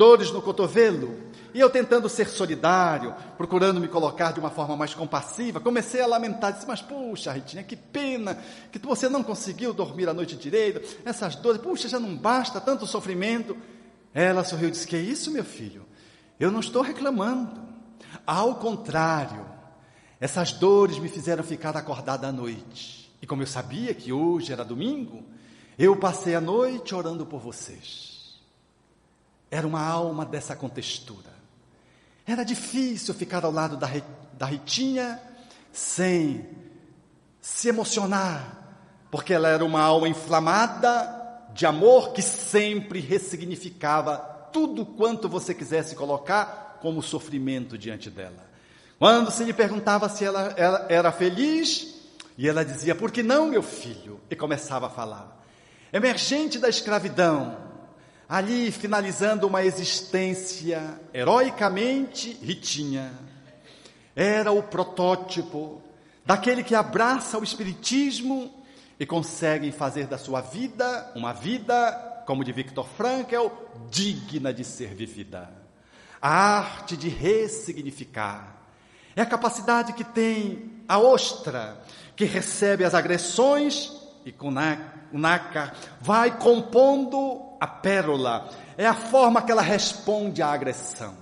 [0.00, 1.14] dores no cotovelo.
[1.52, 6.06] E eu tentando ser solidário, procurando me colocar de uma forma mais compassiva, comecei a
[6.06, 8.38] lamentar, disse, mas puxa, Ritinha, que pena
[8.72, 12.86] que você não conseguiu dormir a noite direito, essas dores, puxa, já não basta tanto
[12.86, 13.54] sofrimento.
[14.14, 15.84] Ela sorriu e disse, que é isso, meu filho?
[16.38, 17.60] Eu não estou reclamando.
[18.26, 19.44] Ao contrário,
[20.18, 23.12] essas dores me fizeram ficar acordada à noite.
[23.20, 25.22] E como eu sabia que hoje era domingo,
[25.78, 28.09] eu passei a noite orando por vocês.
[29.50, 31.30] Era uma alma dessa contextura.
[32.26, 33.88] Era difícil ficar ao lado da,
[34.34, 35.20] da Ritinha
[35.72, 36.48] sem
[37.40, 38.56] se emocionar,
[39.10, 41.18] porque ela era uma alma inflamada
[41.52, 44.18] de amor que sempre ressignificava
[44.52, 48.48] tudo quanto você quisesse colocar como sofrimento diante dela.
[48.98, 52.00] Quando se lhe perguntava se ela, ela era feliz,
[52.40, 54.20] e ela dizia: Por que não, meu filho?
[54.30, 55.44] E começava a falar.
[55.92, 57.69] Emergente da escravidão,
[58.30, 63.12] ali finalizando uma existência heroicamente ritinha,
[64.14, 65.82] era o protótipo
[66.24, 68.64] daquele que abraça o Espiritismo
[69.00, 73.48] e consegue fazer da sua vida uma vida, como de Viktor Frankl,
[73.90, 75.50] digna de ser vivida.
[76.22, 78.62] A arte de ressignificar
[79.16, 81.82] é a capacidade que tem a ostra,
[82.14, 84.50] que recebe as agressões e com
[86.00, 88.48] vai compondo a pérola.
[88.76, 91.14] É a forma que ela responde à agressão.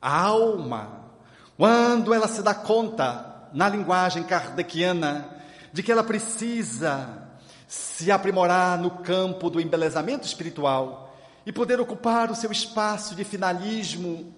[0.00, 1.10] A alma,
[1.56, 5.28] quando ela se dá conta, na linguagem kardeciana,
[5.72, 7.26] de que ela precisa
[7.66, 14.34] se aprimorar no campo do embelezamento espiritual e poder ocupar o seu espaço de finalismo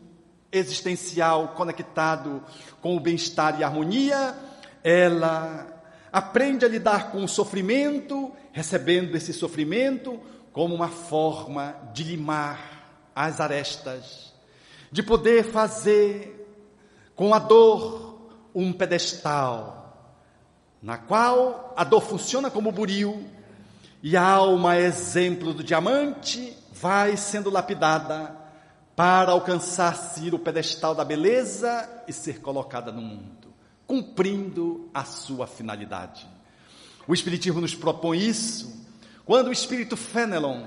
[0.51, 2.43] existencial conectado
[2.80, 4.34] com o bem-estar e harmonia,
[4.82, 5.78] ela
[6.19, 10.21] aprende a lidar com o sofrimento, recebendo esse sofrimento
[10.53, 14.33] como uma forma de limar as arestas,
[14.91, 16.35] de poder fazer
[17.14, 20.12] com a dor um pedestal,
[20.83, 23.25] na qual a dor funciona como buril
[24.03, 28.37] e a alma, exemplo do diamante, vai sendo lapidada
[28.95, 33.38] para alcançar-se o pedestal da beleza e ser colocada no mundo,
[33.89, 36.28] cumprindo a sua finalidade.
[37.09, 38.86] O Espiritismo nos propõe isso
[39.24, 40.62] quando o Espírito Fenelon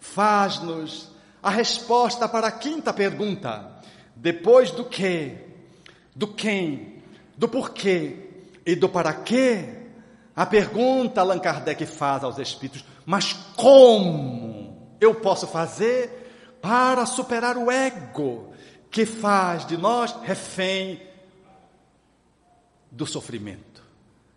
[0.00, 1.10] faz-nos
[1.42, 3.70] a resposta para a quinta pergunta,
[4.16, 5.36] depois do que,
[6.14, 7.02] do quem,
[7.36, 8.30] do porquê
[8.64, 9.86] e do para quê,
[10.36, 17.70] A pergunta Allan Kardec faz aos espíritos: mas como eu posso fazer para superar o
[17.70, 18.52] ego
[18.90, 21.00] que faz de nós refém
[22.96, 23.84] do sofrimento?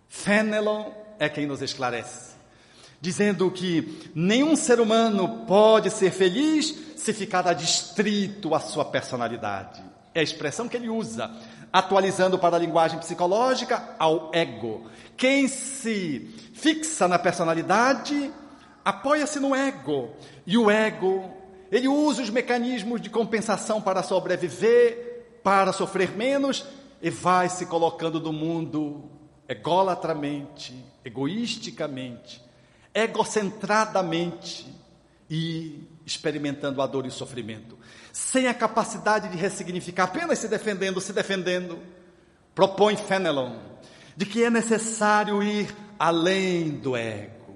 [0.08, 2.36] Fenelon é quem nos esclarece,
[3.00, 9.82] dizendo que nenhum ser humano pode ser feliz se ficar adstrito à sua personalidade.
[10.14, 11.32] É a expressão que ele usa,
[11.72, 14.90] atualizando para a linguagem psicológica ao ego.
[15.16, 18.32] Quem se fixa na personalidade
[18.84, 20.10] apoia-se no ego.
[20.46, 21.32] E o ego,
[21.72, 26.66] ele usa os mecanismos de compensação para sobreviver, para sofrer menos
[27.02, 29.10] e vai se colocando no mundo
[29.48, 32.42] egolatramente, egoisticamente,
[32.94, 34.68] egocentradamente
[35.30, 37.78] e experimentando a dor e o sofrimento,
[38.12, 41.80] sem a capacidade de ressignificar, apenas se defendendo, se defendendo.
[42.54, 43.70] Propõe Fenelon
[44.20, 47.56] de que é necessário ir além do ego.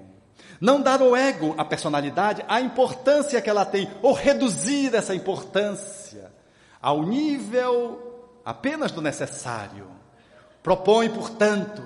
[0.58, 6.32] Não dar ao ego, a personalidade, a importância que ela tem, ou reduzir essa importância
[6.80, 8.13] ao nível
[8.44, 9.86] apenas do necessário.
[10.62, 11.82] Propõe, portanto,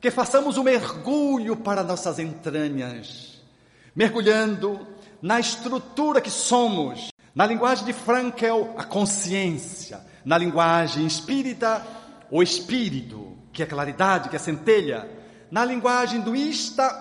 [0.00, 3.40] que façamos um mergulho para nossas entranhas,
[3.94, 4.86] mergulhando
[5.20, 11.86] na estrutura que somos, na linguagem de Frankel, a consciência, na linguagem espírita,
[12.30, 15.08] o espírito, que é claridade, que é centelha,
[15.50, 16.32] na linguagem do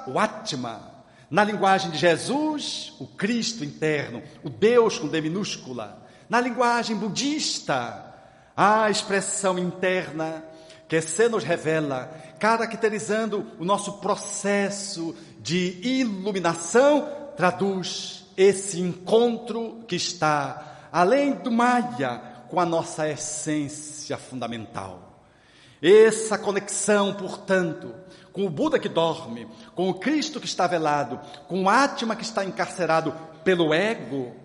[0.07, 0.91] o Atma,
[1.29, 8.10] na linguagem de Jesus, o Cristo interno, o Deus com D minúscula, na linguagem budista,
[8.55, 10.43] a expressão interna
[10.87, 20.89] que se nos revela, caracterizando o nosso processo de iluminação, traduz esse encontro que está
[20.91, 25.23] além do Maya com a nossa essência fundamental.
[25.81, 27.95] Essa conexão, portanto,
[28.33, 32.23] com o Buda que dorme, com o Cristo que está velado, com o Atma que
[32.23, 34.35] está encarcerado pelo ego,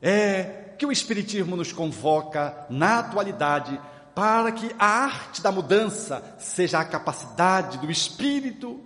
[0.00, 3.80] é que o Espiritismo nos convoca na atualidade
[4.14, 8.80] para que a arte da mudança seja a capacidade do espírito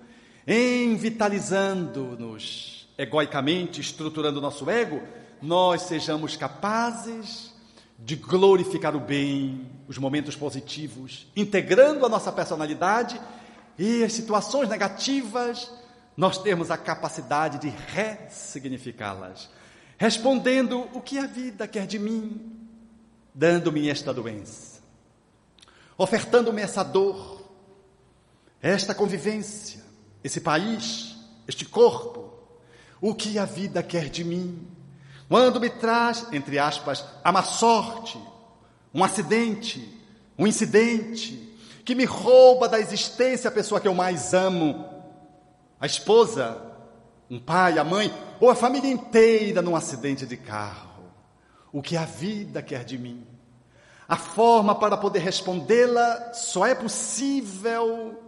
[0.47, 5.01] em vitalizando-nos egoicamente, estruturando nosso ego,
[5.41, 7.55] nós sejamos capazes
[7.99, 13.21] de glorificar o bem, os momentos positivos, integrando a nossa personalidade
[13.79, 15.71] e as situações negativas,
[16.17, 19.49] nós temos a capacidade de ressignificá-las,
[20.01, 22.57] respondendo o que a vida quer de mim,
[23.33, 24.71] dando-me esta doença
[26.01, 27.43] ofertando-me essa dor,
[28.63, 29.83] esta convivência,
[30.25, 31.15] esse país,
[31.47, 32.33] este corpo,
[33.03, 34.67] o que a vida quer de mim.
[35.29, 38.19] Quando me traz, entre aspas, a má sorte,
[38.95, 39.95] um acidente,
[40.39, 44.89] um incidente, que me rouba da existência a pessoa que eu mais amo,
[45.79, 46.63] a esposa,
[47.31, 51.05] um pai, a mãe, ou a família inteira num acidente de carro.
[51.73, 53.25] O que a vida quer de mim.
[54.09, 58.19] A forma para poder respondê-la só é possível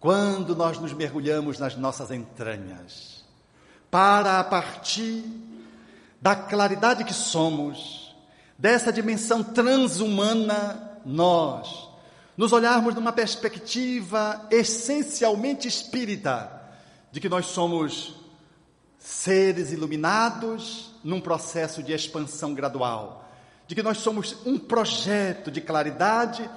[0.00, 3.22] quando nós nos mergulhamos nas nossas entranhas,
[3.90, 5.22] para a partir
[6.20, 8.16] da claridade que somos,
[8.58, 11.88] dessa dimensão transhumana, nós
[12.36, 16.50] nos olharmos numa perspectiva essencialmente espírita,
[17.12, 18.19] de que nós somos
[19.00, 23.20] seres iluminados num processo de expansão gradual
[23.70, 26.50] de que nós somos um projeto de claridade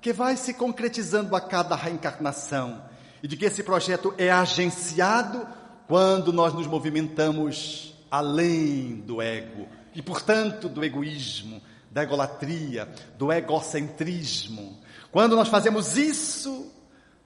[0.00, 2.82] que vai se concretizando a cada reencarnação
[3.22, 5.46] e de que esse projeto é agenciado
[5.86, 14.76] quando nós nos movimentamos além do ego e, portanto, do egoísmo, da egolatria, do egocentrismo.
[15.12, 16.68] Quando nós fazemos isso,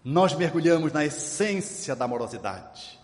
[0.04, 2.99] nós mergulhamos na essência da amorosidade.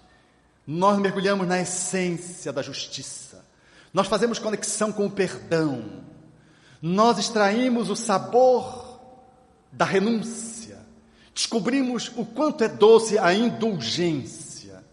[0.67, 3.45] Nós mergulhamos na essência da justiça.
[3.93, 6.05] Nós fazemos conexão com o perdão
[6.81, 9.01] nós extraímos o sabor
[9.73, 10.79] da renúncia,
[11.35, 14.85] descobrimos o quanto é doce a indulgência,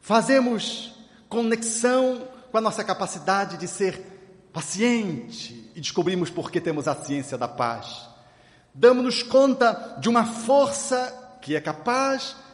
[0.00, 0.94] fazemos
[1.28, 4.00] conexão com a nossa capacidade de ser
[4.52, 8.08] paciente e descobrimos por que temos a ciência da paz.
[8.72, 12.47] Damos-nos conta de uma força que é capaz de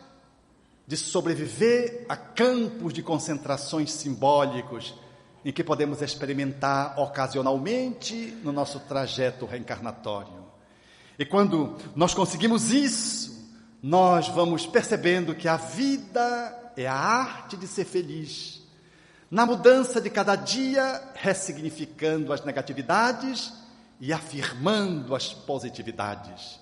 [0.96, 4.94] sobreviver a campos de concentrações simbólicos
[5.44, 10.44] em que podemos experimentar ocasionalmente no nosso trajeto reencarnatório.
[11.18, 13.34] E quando nós conseguimos isso,
[13.82, 18.62] nós vamos percebendo que a vida é a arte de ser feliz.
[19.30, 23.52] Na mudança de cada dia, ressignificando as negatividades
[24.00, 26.58] e afirmando as positividades.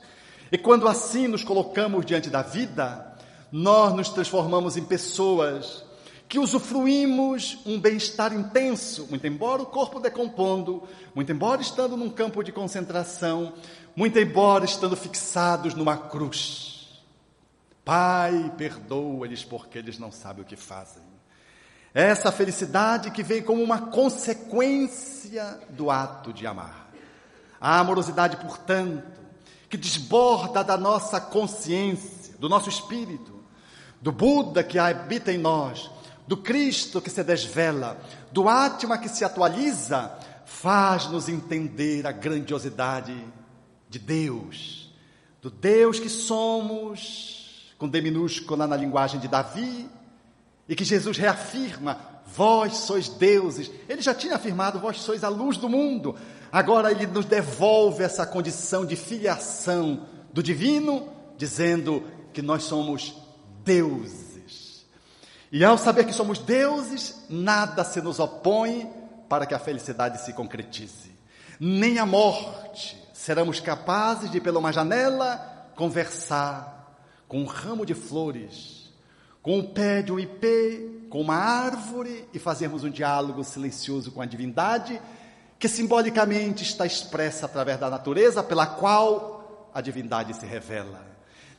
[0.51, 3.12] E quando assim nos colocamos diante da vida,
[3.53, 5.85] nós nos transformamos em pessoas
[6.27, 10.83] que usufruímos um bem-estar intenso, muito embora o corpo decompondo,
[11.15, 13.53] muito embora estando num campo de concentração,
[13.95, 17.03] muito embora estando fixados numa cruz.
[17.85, 21.03] Pai, perdoa-lhes porque eles não sabem o que fazem.
[21.93, 26.91] Essa felicidade que vem como uma consequência do ato de amar.
[27.61, 29.21] A amorosidade, portanto,
[29.69, 33.42] que desborda da nossa consciência, do nosso espírito,
[34.03, 35.89] do Buda que habita em nós,
[36.27, 37.97] do Cristo que se desvela,
[38.33, 40.13] do Atma que se atualiza,
[40.45, 43.17] faz-nos entender a grandiosidade
[43.89, 44.93] de Deus,
[45.41, 49.89] do Deus que somos, com D minúscula na linguagem de Davi,
[50.69, 53.71] e que Jesus reafirma: vós sois deuses.
[53.89, 56.17] Ele já tinha afirmado: vós sois a luz do mundo.
[56.51, 62.03] Agora ele nos devolve essa condição de filiação do divino, dizendo
[62.33, 63.22] que nós somos
[63.65, 64.87] deuses.
[65.51, 68.91] E ao saber que somos deuses, nada se nos opõe
[69.29, 71.13] para que a felicidade se concretize.
[71.61, 76.97] Nem a morte seremos capazes de, pela uma janela, conversar
[77.29, 78.91] com um ramo de flores,
[79.43, 84.23] com o pé de um ipê, com uma árvore e fazermos um diálogo silencioso com
[84.23, 85.01] a divindade,
[85.59, 91.12] que simbolicamente está expressa através da natureza pela qual a divindade se revela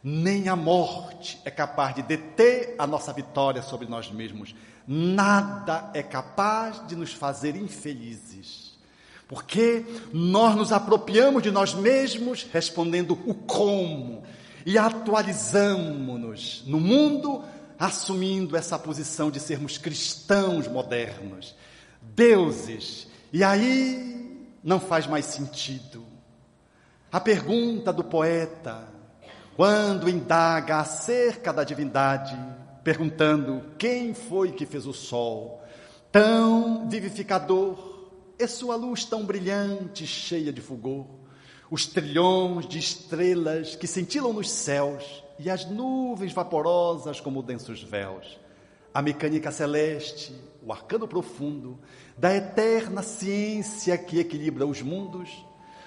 [0.04, 4.54] nem a morte é capaz de deter a nossa vitória sobre nós mesmos.
[4.86, 8.74] Nada é capaz de nos fazer infelizes.
[9.28, 14.24] Porque nós nos apropriamos de nós mesmos respondendo o como
[14.66, 17.44] e atualizamos-nos no mundo
[17.80, 21.56] assumindo essa posição de sermos cristãos modernos,
[22.02, 23.08] deuses.
[23.32, 26.06] E aí não faz mais sentido.
[27.12, 28.93] A pergunta do poeta
[29.56, 32.38] quando indaga acerca da divindade,
[32.84, 35.62] perguntando quem foi que fez o sol,
[36.12, 37.94] tão vivificador,
[38.38, 41.06] e sua luz tão brilhante, cheia de fulgor,
[41.70, 48.40] os trilhões de estrelas que cintilam nos céus e as nuvens vaporosas como densos véus,
[48.94, 51.80] a mecânica celeste, o arcano profundo
[52.18, 55.30] da eterna ciência que equilibra os mundos,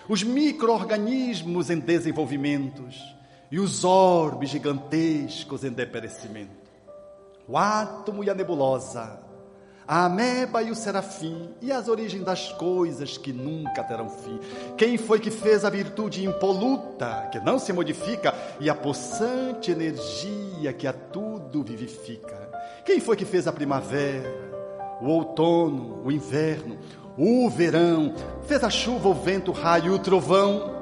[0.09, 3.16] os micro-organismos em desenvolvimentos,
[3.51, 6.67] e os orbes gigantescos em deperecimento.
[7.49, 9.21] O átomo e a nebulosa,
[9.87, 14.41] a ameba e o serafim, e as origens das coisas que nunca terão fim.
[14.77, 20.73] Quem foi que fez a virtude impoluta, que não se modifica, e a possante energia
[20.73, 22.51] que a tudo vivifica?
[22.85, 24.35] Quem foi que fez a primavera,
[25.01, 26.79] o outono, o inverno,
[27.17, 28.13] o verão,
[28.47, 30.76] fez a chuva, o vento, o raio, o trovão?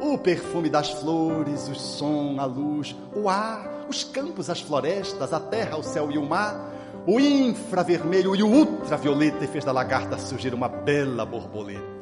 [0.00, 5.40] O perfume das flores, o som, a luz, o ar, os campos, as florestas, a
[5.40, 6.72] terra, o céu e o mar,
[7.06, 11.96] o infravermelho e o ultravioleta, fez da lagarta surgir uma bela borboleta.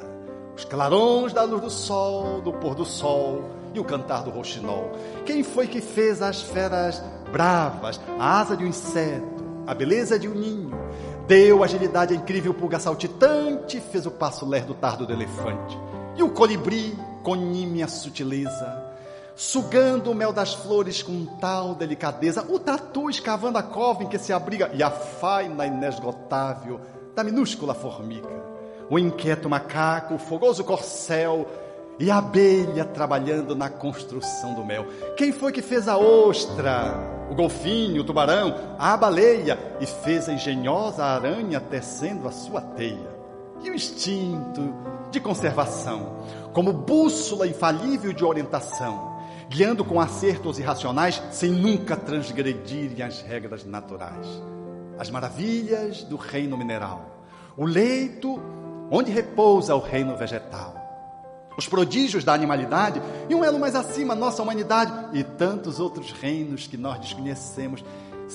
[0.56, 3.42] Os clarões da luz do sol, do pôr do sol
[3.74, 4.92] e o cantar do roxinol.
[5.26, 7.02] Quem foi que fez as feras
[7.32, 10.70] bravas, a asa de um inseto, a beleza de um ninho?
[11.26, 15.78] Deu agilidade à incrível pulga saltitante, fez o passo lerdo tardo do elefante.
[16.16, 18.84] E o colibri, com nímia sutileza,
[19.34, 24.18] sugando o mel das flores com tal delicadeza, o tatu escavando a cova em que
[24.18, 26.80] se abriga, e a faina inesgotável
[27.16, 28.28] da minúscula formiga,
[28.88, 31.48] o inquieto macaco, o fogoso corcel,
[31.98, 34.86] e a abelha trabalhando na construção do mel.
[35.16, 36.92] Quem foi que fez a ostra,
[37.30, 43.14] o golfinho, o tubarão, a baleia e fez a engenhosa aranha tecendo a sua teia?
[43.62, 44.74] E o instinto
[45.10, 46.16] de conservação,
[46.54, 49.18] como bússola infalível de orientação,
[49.48, 54.26] guiando com acertos irracionais sem nunca transgredirem as regras naturais.
[54.96, 57.18] As maravilhas do reino mineral,
[57.56, 58.40] o leito
[58.88, 60.74] onde repousa o reino vegetal,
[61.58, 66.68] os prodígios da animalidade e um elo mais acima, nossa humanidade e tantos outros reinos
[66.68, 67.84] que nós desconhecemos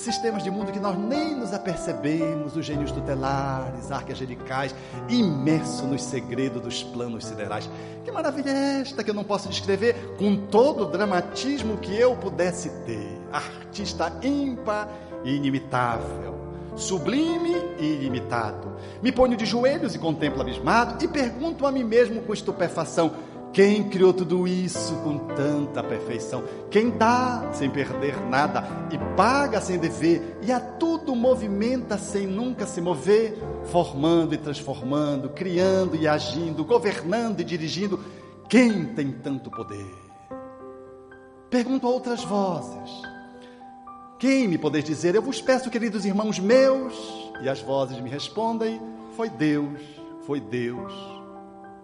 [0.00, 4.74] sistemas de mundo que nós nem nos apercebemos, os gênios tutelares, arqueangelicais,
[5.08, 7.68] imerso nos segredos dos planos siderais.
[8.04, 12.16] Que maravilha é esta que eu não posso descrever com todo o dramatismo que eu
[12.16, 13.20] pudesse ter.
[13.30, 14.88] Artista ímpar
[15.24, 16.34] e inimitável,
[16.76, 18.70] sublime e ilimitado.
[19.02, 23.12] Me ponho de joelhos e contemplo abismado e pergunto a mim mesmo com estupefação:
[23.52, 26.44] quem criou tudo isso com tanta perfeição?
[26.70, 28.62] Quem dá sem perder nada
[28.92, 35.30] e paga sem dever e a tudo movimenta sem nunca se mover, formando e transformando,
[35.30, 37.98] criando e agindo, governando e dirigindo.
[38.48, 39.94] Quem tem tanto poder?
[41.50, 43.02] Pergunto a outras vozes.
[44.20, 45.16] Quem me podeis dizer?
[45.16, 46.94] Eu vos peço, queridos irmãos meus.
[47.42, 48.80] E as vozes me respondem:
[49.16, 49.80] Foi Deus,
[50.22, 50.92] foi Deus,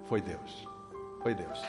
[0.05, 0.66] foi Deus,
[1.27, 1.61] foi Deus.